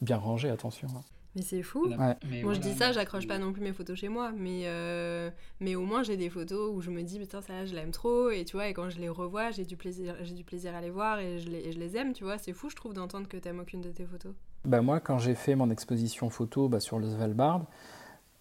[0.01, 0.87] Bien rangé, attention.
[0.95, 1.01] Hein.
[1.35, 1.87] Mais c'est fou.
[1.87, 5.73] Moi, je dis ça, j'accroche pas non plus mes photos chez moi, mais, euh, mais
[5.75, 8.45] au moins j'ai des photos où je me dis, putain, ça, je l'aime trop, et
[8.45, 10.91] tu vois, et quand je les revois, j'ai du plaisir, j'ai du plaisir à les
[10.91, 12.37] voir et je les, je les aime, tu vois.
[12.37, 14.33] C'est fou, je trouve, d'entendre que t'aimes aucune de tes photos.
[14.65, 17.65] Bah moi, quand j'ai fait mon exposition photo bah, sur le Svalbard,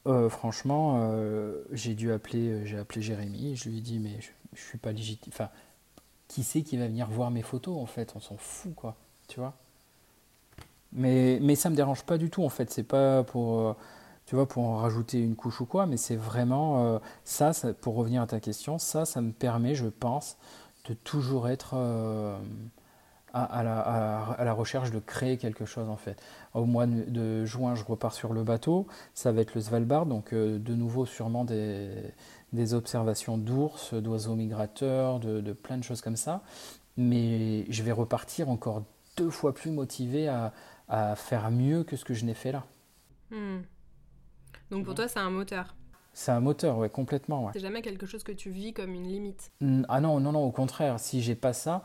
[0.06, 4.28] euh, franchement, euh, j'ai dû appeler, j'ai appelé Jérémy, je lui ai dit, mais je,
[4.52, 5.32] je suis pas légitime.
[5.34, 5.48] Enfin,
[6.28, 8.12] qui c'est qui va venir voir mes photos en fait?
[8.16, 8.96] On s'en fout, quoi,
[9.28, 9.54] tu vois?
[10.92, 12.70] Mais, ça me dérange pas du tout en fait.
[12.70, 13.72] C'est pas pour, euh,
[14.26, 17.96] tu vois, pour en rajouter une couche ou quoi, mais c'est vraiment euh, ça, pour
[17.96, 20.36] revenir à ta question, ça, ça me permet, je pense,
[20.88, 22.36] de toujours être euh,
[23.32, 26.20] à, la, recherche de créer quelque chose en fait.
[26.54, 30.34] Au mois de, juin, je repars sur le bateau, ça va être le Svalbard, donc
[30.34, 36.42] de nouveau sûrement des, observations d'ours, d'oiseaux migrateurs, de, plein de choses comme ça.
[36.98, 38.82] Mais je vais repartir encore
[39.16, 40.52] deux fois plus motivé à,
[40.92, 42.64] à faire mieux que ce que je n'ai fait là.
[43.30, 43.62] Hmm.
[44.70, 45.74] Donc pour toi, c'est un moteur
[46.12, 47.46] C'est un moteur, ouais, complètement.
[47.46, 47.52] Ouais.
[47.54, 49.50] C'est jamais quelque chose que tu vis comme une limite
[49.88, 51.00] Ah non, non, non, au contraire.
[51.00, 51.82] Si j'ai pas ça,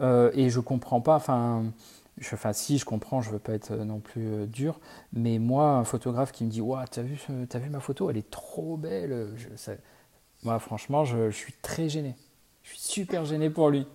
[0.00, 1.72] euh, et je comprends pas, enfin,
[2.18, 4.78] je, enfin, si je comprends, je veux pas être non plus euh, dur,
[5.14, 7.18] mais moi, un photographe qui me dit, waouh, t'as vu,
[7.50, 9.34] as vu ma photo, elle est trop belle.
[10.42, 12.14] Moi, franchement, je, je suis très gêné.
[12.62, 13.86] Je suis super gêné pour lui.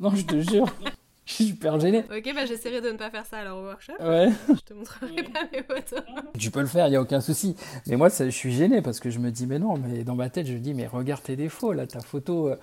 [0.00, 0.66] Non, je te jure.
[1.28, 2.04] Je suis super gêné.
[2.10, 3.92] Ok, bah j'essaierai de ne pas faire ça alors au workshop.
[4.00, 4.30] Ouais.
[4.48, 6.02] Je te montrerai pas mes photos.
[6.38, 7.54] Tu peux le faire, il n'y a aucun souci.
[7.86, 10.14] Mais moi, ça, je suis gêné parce que je me dis, mais non, mais dans
[10.14, 12.48] ma tête, je me dis, mais regarde tes défauts, là, ta photo.
[12.48, 12.56] Euh,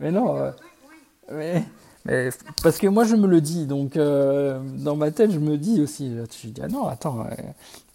[0.00, 0.38] mais non.
[0.38, 0.50] Euh,
[1.30, 1.62] mais,
[2.06, 2.30] mais,
[2.62, 3.66] parce que moi, je me le dis.
[3.66, 6.10] Donc, euh, dans ma tête, je me dis aussi.
[6.16, 7.26] Je dis, ah non, attends.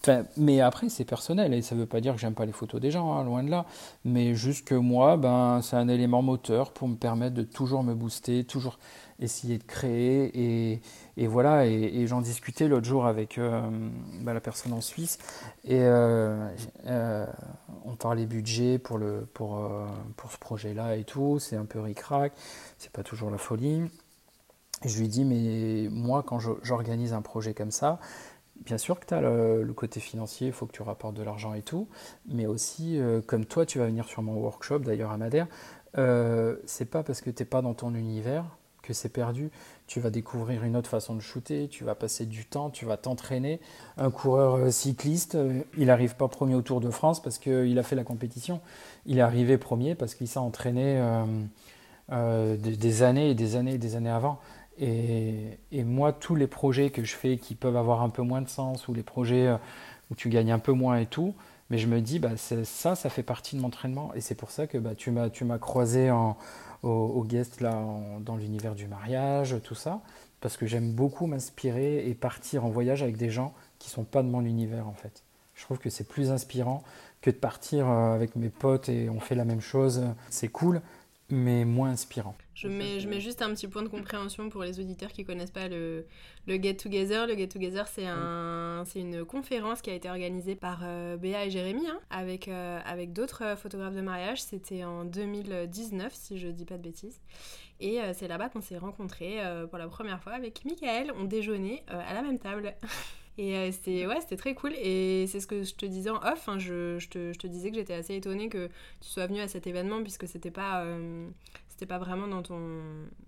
[0.04, 2.52] Enfin, mais après, c'est personnel et ça ne veut pas dire que j'aime pas les
[2.52, 3.66] photos des gens, hein, loin de là.
[4.06, 7.96] Mais juste que moi, ben, c'est un élément moteur pour me permettre de toujours me
[7.96, 8.78] booster, toujours
[9.24, 10.32] essayer de créer.
[10.34, 10.82] Et,
[11.18, 13.62] et voilà, et, j'en discutais l'autre jour avec euh,
[14.22, 15.18] bah, la personne en Suisse.
[15.64, 16.48] Et euh,
[16.88, 17.26] euh,
[17.86, 19.70] on parlait budget pour, le, pour,
[20.18, 21.40] pour ce projet-là et tout.
[21.40, 22.34] C'est un peu ric-rac,
[22.78, 23.84] c'est pas toujours la folie.
[24.86, 28.00] Je lui dis, mais moi, quand j'organise un projet comme ça,
[28.66, 31.24] bien sûr que tu as le, le, côté financier, il faut que tu rapportes de
[31.24, 31.88] l'argent et tout,
[32.28, 35.48] mais aussi, comme toi, tu vas venir sur mon workshop, d'ailleurs à Madère,
[35.98, 38.46] euh, c'est pas parce que tu n'es pas dans ton univers
[38.84, 39.50] que c'est perdu.
[39.88, 42.98] Tu vas découvrir une autre façon de shooter, tu vas passer du temps, tu vas
[42.98, 43.60] t'entraîner.
[43.98, 47.80] Un coureur euh, cycliste, euh, il n'arrive pas premier au Tour de France parce qu'il
[47.80, 48.62] a fait la compétition.
[49.08, 51.02] Il est arrivé premier parce qu'il s'est entraîné
[52.12, 54.40] euh, des, années et des années et des années avant.
[54.80, 58.50] Et, moi, tous les projets que je fais qui peuvent avoir un peu moins de
[58.50, 59.56] sens, ou les projets
[60.10, 61.36] où tu gagnes un peu moins et tout,
[61.74, 64.14] mais je me dis, bah, ça, ça fait partie de mon entraînement.
[64.14, 66.38] Et c'est pour ça que bah, tu m'as croisé en,
[66.84, 67.84] aux, guests là,
[68.20, 70.02] dans l'univers du mariage, tout ça,
[70.40, 74.22] parce que j'aime beaucoup m'inspirer et partir en voyage avec des gens qui sont pas
[74.22, 75.24] de mon univers en fait.
[75.56, 76.84] Je trouve que c'est plus inspirant
[77.22, 80.04] que de partir euh, avec mes potes et on fait la même chose.
[80.30, 80.80] C'est cool,
[81.32, 82.36] mais moins inspirant.
[82.56, 85.52] Je mets, je mets juste un petit point de compréhension pour les auditeurs qui connaissent
[85.52, 86.06] pas le,
[86.46, 87.26] le Get Together.
[87.26, 91.50] Le Get Together, c'est un, une conférence qui a été organisée par euh, Béa et
[91.50, 94.42] Jérémy hein, avec, euh, avec d'autres euh, photographes de mariage.
[94.42, 97.20] C'était en 2019, si je dis pas de bêtises.
[97.80, 99.40] Et c'est là-bas qu'on s'est rencontrés
[99.70, 101.12] pour la première fois avec Michael.
[101.18, 102.74] On déjeunait à la même table.
[103.38, 104.74] Et c'était ouais, très cool.
[104.78, 106.48] Et c'est ce que je te disais en off.
[106.48, 108.68] Hein, je, je, te, je, te, disais que j'étais assez étonnée que
[109.02, 110.86] tu sois venu à cet événement puisque c'était pas
[111.74, 112.60] c'était pas vraiment dans ton,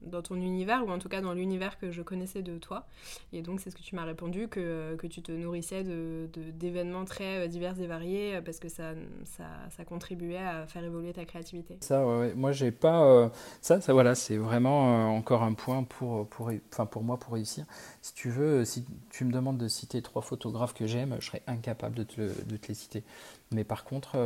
[0.03, 2.85] dans ton univers, ou en tout cas dans l'univers que je connaissais de toi.
[3.33, 6.51] Et donc, c'est ce que tu m'as répondu, que, que tu te nourrissais d'événements de,
[6.51, 8.91] d'événements très euh, divers et variés, euh, parce que ça,
[9.23, 11.77] ça, ça, contribuait à faire évoluer ta créativité.
[11.81, 13.03] Ça, ouais, moi, j'ai pas.
[13.03, 13.29] Euh,
[13.61, 17.65] ça, ça, voilà, c'est vraiment encore un point pour, pour, enfin, pour moi pour réussir.
[18.03, 21.41] Si tu veux, si tu me demandes de citer trois photographes que j'aime, je serais
[21.47, 23.03] incapable de te, de te les citer.
[23.51, 24.17] Mais par contre,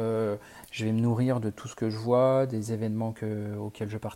[0.72, 3.14] je vais me nourrir de tout ce que je vois, des événements
[3.60, 4.09] auxquels je participe,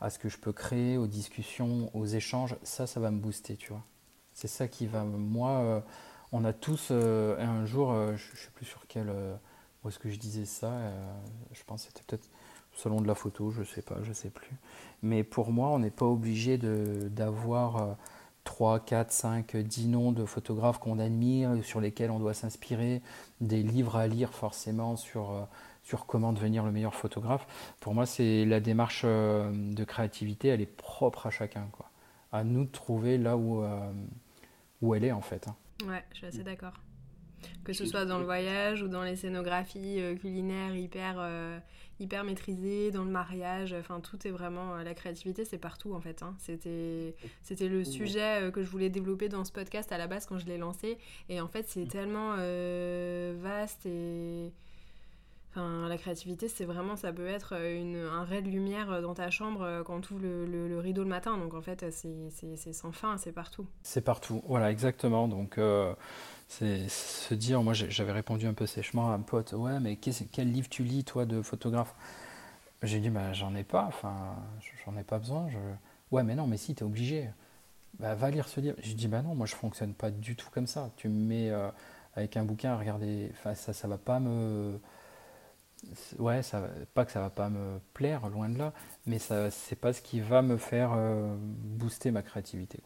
[0.00, 2.56] à ce que je peux créer, aux discussions, aux échanges.
[2.62, 3.82] Ça, ça va me booster, tu vois.
[4.34, 5.04] C'est ça qui va.
[5.04, 5.80] Moi, euh,
[6.32, 9.12] on a tous euh, un jour, je ne sais plus sur quel.
[9.82, 10.72] où est-ce que je disais ça
[11.52, 12.28] Je pense que c'était peut-être
[12.74, 14.56] selon de la photo, je ne sais pas, je ne sais plus.
[15.02, 17.96] Mais pour moi, on n'est pas obligé d'avoir
[18.48, 23.02] 3, 4, 5, 10 noms de photographes qu'on admire, sur lesquels on doit s'inspirer,
[23.42, 25.42] des livres à lire forcément sur, euh,
[25.88, 27.46] sur comment devenir le meilleur photographe.
[27.80, 31.68] Pour moi, c'est la démarche euh, de créativité, elle est propre à chacun.
[31.72, 31.90] Quoi.
[32.32, 33.90] À nous de trouver là où, euh,
[34.82, 35.48] où elle est en fait.
[35.48, 35.56] Hein.
[35.86, 36.74] Ouais, je suis assez d'accord.
[37.64, 41.20] Que ce soit dans le voyage ou dans les scénographies culinaires hyper
[42.00, 43.72] hyper maîtrisé dans le mariage.
[43.72, 44.76] Enfin, tout est vraiment.
[44.76, 46.22] Euh, la créativité, c'est partout en fait.
[46.22, 46.34] Hein.
[46.38, 50.26] C'était, c'était le sujet euh, que je voulais développer dans ce podcast à la base
[50.26, 50.98] quand je l'ai lancé.
[51.28, 51.88] Et en fait, c'est mm.
[51.88, 54.52] tellement euh, vaste et.
[55.50, 59.30] Enfin, la créativité, c'est vraiment, ça peut être une, un ray de lumière dans ta
[59.30, 61.38] chambre quand tu ouvres le, rideau le matin.
[61.38, 63.66] Donc en fait, c'est, sans fin, c'est partout.
[63.82, 65.26] C'est partout, voilà, exactement.
[65.26, 65.58] Donc
[66.48, 70.52] c'est se dire, moi j'avais répondu un peu sèchement à un pote, ouais, mais quel
[70.52, 71.94] livre tu lis toi de photographe?
[72.82, 74.36] J'ai dit, bah j'en ai pas, enfin,
[74.84, 75.48] j'en ai pas besoin.
[76.10, 77.28] Ouais, mais non, mais si, tu es obligé.
[77.98, 78.76] Bah, va lire ce livre.
[78.78, 80.90] J'ai dit, bah non, moi je fonctionne pas du tout comme ça.
[80.96, 81.70] Tu me mets euh,
[82.14, 84.78] avec un bouquin à regarder, enfin, ça, ça va pas me.
[86.18, 88.72] Ouais, ça, pas que ça va pas me plaire, loin de là,
[89.06, 92.80] mais ça, c'est pas ce qui va me faire euh, booster ma créativité.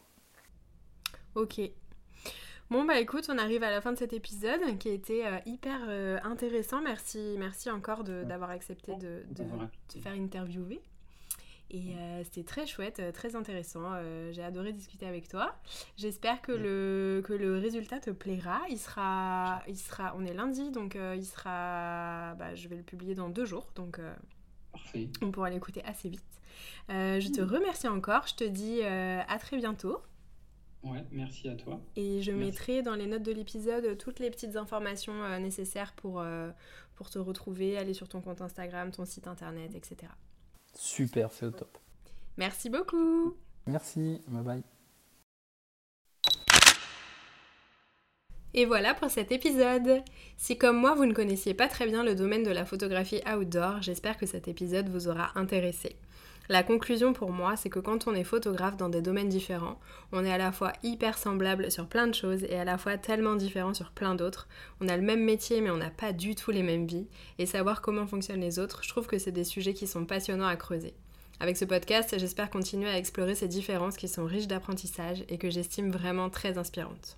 [1.35, 1.59] Ok,
[2.73, 5.37] Bon bah écoute, on arrive à la fin de cet épisode qui a été euh,
[5.45, 6.81] hyper euh, intéressant.
[6.81, 9.43] Merci, merci encore d'avoir accepté de, de,
[10.01, 10.81] faire interviewer.
[11.73, 13.91] Et euh, c'était très chouette, très intéressant.
[14.31, 15.55] J'ai adoré discuter avec toi.
[15.97, 18.61] J'espère que le, que le résultat te plaira.
[18.69, 23.15] Il sera, il sera, on est lundi, donc il sera, bah, je vais le publier
[23.15, 23.99] dans deux jours, donc
[25.21, 26.41] on pourra l'écouter assez vite.
[26.89, 28.27] je te remercie encore.
[28.27, 29.99] Je te dis à très bientôt.
[30.83, 31.79] Ouais, merci à toi.
[31.95, 36.19] Et je mettrai dans les notes de l'épisode toutes les petites informations euh, nécessaires pour,
[36.19, 36.51] euh,
[36.95, 40.11] pour te retrouver, aller sur ton compte Instagram, ton site internet, etc.
[40.73, 41.77] Super, c'est au top.
[42.37, 43.35] Merci beaucoup.
[43.67, 44.63] Merci, bye bye.
[48.55, 50.03] Et voilà pour cet épisode.
[50.37, 53.81] Si comme moi vous ne connaissiez pas très bien le domaine de la photographie outdoor,
[53.81, 55.95] j'espère que cet épisode vous aura intéressé.
[56.49, 59.79] La conclusion pour moi, c'est que quand on est photographe dans des domaines différents,
[60.11, 62.97] on est à la fois hyper semblable sur plein de choses et à la fois
[62.97, 64.49] tellement différent sur plein d'autres.
[64.81, 67.07] On a le même métier mais on n'a pas du tout les mêmes vies.
[67.39, 70.47] Et savoir comment fonctionnent les autres, je trouve que c'est des sujets qui sont passionnants
[70.47, 70.93] à creuser.
[71.39, 75.49] Avec ce podcast, j'espère continuer à explorer ces différences qui sont riches d'apprentissage et que
[75.49, 77.17] j'estime vraiment très inspirantes.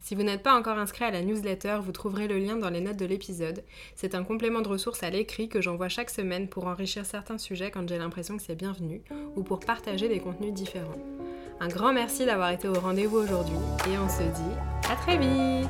[0.00, 2.80] Si vous n'êtes pas encore inscrit à la newsletter, vous trouverez le lien dans les
[2.80, 3.62] notes de l'épisode.
[3.94, 7.70] C'est un complément de ressources à l'écrit que j'envoie chaque semaine pour enrichir certains sujets
[7.70, 9.02] quand j'ai l'impression que c'est bienvenu
[9.36, 10.98] ou pour partager des contenus différents.
[11.60, 15.68] Un grand merci d'avoir été au rendez-vous aujourd'hui et on se dit à très vite